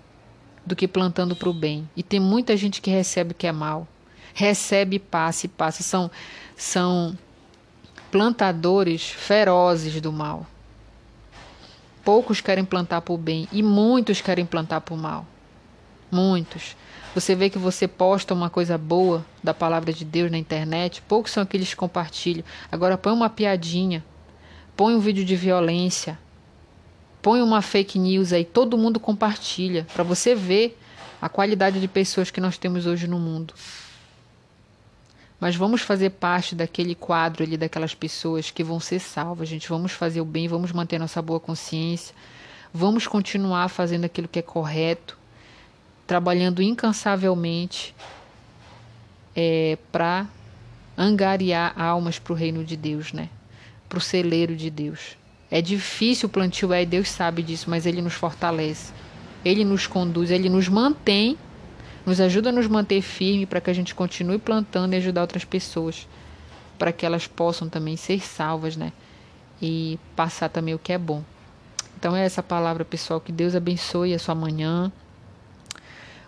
do 0.64 0.74
que 0.74 0.88
plantando 0.88 1.36
para 1.36 1.48
o 1.48 1.52
bem. 1.52 1.88
E 1.96 2.02
tem 2.02 2.20
muita 2.20 2.56
gente 2.56 2.80
que 2.80 2.90
recebe 2.90 3.32
o 3.32 3.34
que 3.34 3.46
é 3.46 3.52
mal. 3.52 3.86
Recebe, 4.34 4.98
passa 4.98 5.46
e 5.46 5.48
passa. 5.48 5.82
São, 5.82 6.10
são 6.56 7.16
plantadores 8.10 9.10
ferozes 9.10 10.00
do 10.00 10.12
mal. 10.12 10.46
Poucos 12.04 12.40
querem 12.40 12.64
plantar 12.64 13.02
para 13.02 13.12
o 13.12 13.18
bem 13.18 13.46
e 13.52 13.62
muitos 13.62 14.20
querem 14.20 14.46
plantar 14.46 14.80
para 14.80 14.94
o 14.94 14.98
mal. 14.98 15.26
Muitos. 16.10 16.74
Você 17.14 17.34
vê 17.34 17.50
que 17.50 17.58
você 17.58 17.86
posta 17.86 18.32
uma 18.32 18.48
coisa 18.48 18.78
boa 18.78 19.24
da 19.42 19.52
palavra 19.52 19.92
de 19.92 20.04
Deus 20.04 20.30
na 20.30 20.38
internet, 20.38 21.02
poucos 21.02 21.32
são 21.32 21.42
aqueles 21.42 21.70
que 21.70 21.76
compartilham. 21.76 22.44
Agora 22.70 22.96
põe 22.96 23.12
uma 23.12 23.28
piadinha, 23.28 24.04
põe 24.76 24.94
um 24.94 25.00
vídeo 25.00 25.24
de 25.24 25.36
violência, 25.36 26.18
põe 27.20 27.42
uma 27.42 27.60
fake 27.60 27.98
news 27.98 28.32
aí, 28.32 28.44
todo 28.44 28.78
mundo 28.78 28.98
compartilha, 28.98 29.86
para 29.92 30.04
você 30.04 30.34
ver 30.34 30.78
a 31.20 31.28
qualidade 31.28 31.80
de 31.80 31.88
pessoas 31.88 32.30
que 32.30 32.40
nós 32.40 32.56
temos 32.56 32.86
hoje 32.86 33.06
no 33.06 33.18
mundo. 33.18 33.52
Mas 35.40 35.54
vamos 35.54 35.82
fazer 35.82 36.10
parte 36.10 36.54
daquele 36.54 36.94
quadro 36.94 37.44
ali, 37.44 37.56
daquelas 37.56 37.94
pessoas 37.94 38.50
que 38.50 38.64
vão 38.64 38.80
ser 38.80 38.98
salvas, 38.98 39.48
gente. 39.48 39.68
Vamos 39.68 39.92
fazer 39.92 40.20
o 40.20 40.24
bem, 40.24 40.48
vamos 40.48 40.72
manter 40.72 40.98
nossa 40.98 41.22
boa 41.22 41.38
consciência, 41.38 42.14
vamos 42.74 43.06
continuar 43.06 43.68
fazendo 43.68 44.04
aquilo 44.04 44.26
que 44.26 44.40
é 44.40 44.42
correto, 44.42 45.16
trabalhando 46.06 46.60
incansavelmente 46.60 47.94
é, 49.36 49.78
para 49.92 50.26
angariar 50.96 51.72
almas 51.80 52.18
para 52.18 52.32
o 52.32 52.36
reino 52.36 52.64
de 52.64 52.76
Deus, 52.76 53.12
né? 53.12 53.28
Para 53.88 53.98
o 53.98 54.00
celeiro 54.00 54.56
de 54.56 54.68
Deus. 54.68 55.16
É 55.50 55.62
difícil 55.62 56.28
o 56.28 56.32
plantio, 56.32 56.72
é, 56.72 56.84
Deus 56.84 57.08
sabe 57.08 57.42
disso, 57.42 57.70
mas 57.70 57.86
Ele 57.86 58.02
nos 58.02 58.14
fortalece. 58.14 58.92
Ele 59.44 59.64
nos 59.64 59.86
conduz, 59.86 60.32
Ele 60.32 60.48
nos 60.48 60.68
mantém 60.68 61.38
nos 62.08 62.20
ajuda 62.20 62.48
a 62.48 62.52
nos 62.52 62.66
manter 62.66 63.02
firme 63.02 63.44
para 63.44 63.60
que 63.60 63.68
a 63.68 63.72
gente 63.72 63.94
continue 63.94 64.38
plantando 64.38 64.94
e 64.94 64.96
ajudar 64.96 65.20
outras 65.20 65.44
pessoas, 65.44 66.08
para 66.78 66.90
que 66.90 67.04
elas 67.04 67.26
possam 67.26 67.68
também 67.68 67.96
ser 67.96 68.20
salvas, 68.20 68.76
né? 68.76 68.92
E 69.60 69.98
passar 70.16 70.48
também 70.48 70.74
o 70.74 70.78
que 70.78 70.92
é 70.92 70.98
bom. 70.98 71.22
Então 71.98 72.16
é 72.16 72.24
essa 72.24 72.42
palavra, 72.42 72.84
pessoal, 72.84 73.20
que 73.20 73.30
Deus 73.30 73.54
abençoe 73.54 74.14
a 74.14 74.18
sua 74.18 74.34
manhã, 74.34 74.90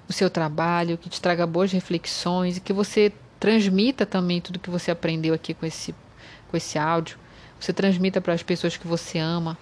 o 0.06 0.12
seu 0.12 0.28
trabalho, 0.28 0.98
que 0.98 1.08
te 1.08 1.20
traga 1.20 1.46
boas 1.46 1.72
reflexões 1.72 2.58
e 2.58 2.60
que 2.60 2.72
você 2.72 3.12
transmita 3.38 4.04
também 4.04 4.40
tudo 4.40 4.58
que 4.58 4.68
você 4.68 4.90
aprendeu 4.90 5.32
aqui 5.32 5.54
com 5.54 5.64
esse 5.64 5.94
com 6.48 6.56
esse 6.56 6.78
áudio. 6.78 7.16
Você 7.58 7.72
transmita 7.72 8.20
para 8.20 8.34
as 8.34 8.42
pessoas 8.42 8.76
que 8.76 8.86
você 8.86 9.18
ama, 9.18 9.56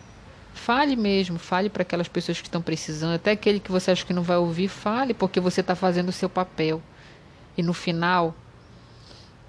Fale 0.59 0.97
mesmo, 0.97 1.38
fale 1.38 1.71
para 1.71 1.83
aquelas 1.83 2.09
pessoas 2.09 2.40
que 2.40 2.49
estão 2.49 2.61
precisando, 2.61 3.14
até 3.14 3.31
aquele 3.31 3.61
que 3.61 3.71
você 3.71 3.92
acha 3.92 4.05
que 4.05 4.12
não 4.12 4.23
vai 4.23 4.37
ouvir, 4.37 4.68
fale, 4.68 5.14
porque 5.14 5.40
você 5.40 5.61
está 5.61 5.75
fazendo 5.75 6.09
o 6.09 6.12
seu 6.12 6.29
papel. 6.29 6.83
E 7.57 7.62
no 7.62 7.73
final, 7.73 8.35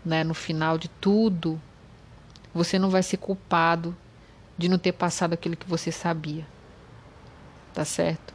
né, 0.06 0.24
no 0.24 0.34
final 0.34 0.78
de 0.78 0.88
tudo, 0.88 1.60
você 2.54 2.78
não 2.78 2.90
vai 2.90 3.04
ser 3.04 3.18
culpado 3.18 3.98
de 4.58 4.70
não 4.70 4.78
ter 4.78 4.94
passado 4.94 5.34
aquilo 5.34 5.58
que 5.58 5.68
você 5.68 5.92
sabia. 5.92 6.46
Tá 7.74 7.84
certo? 7.84 8.34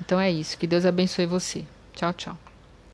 Então 0.00 0.20
é 0.20 0.30
isso. 0.30 0.58
Que 0.58 0.66
Deus 0.66 0.84
abençoe 0.84 1.24
você. 1.24 1.64
Tchau, 1.94 2.12
tchau. 2.12 2.38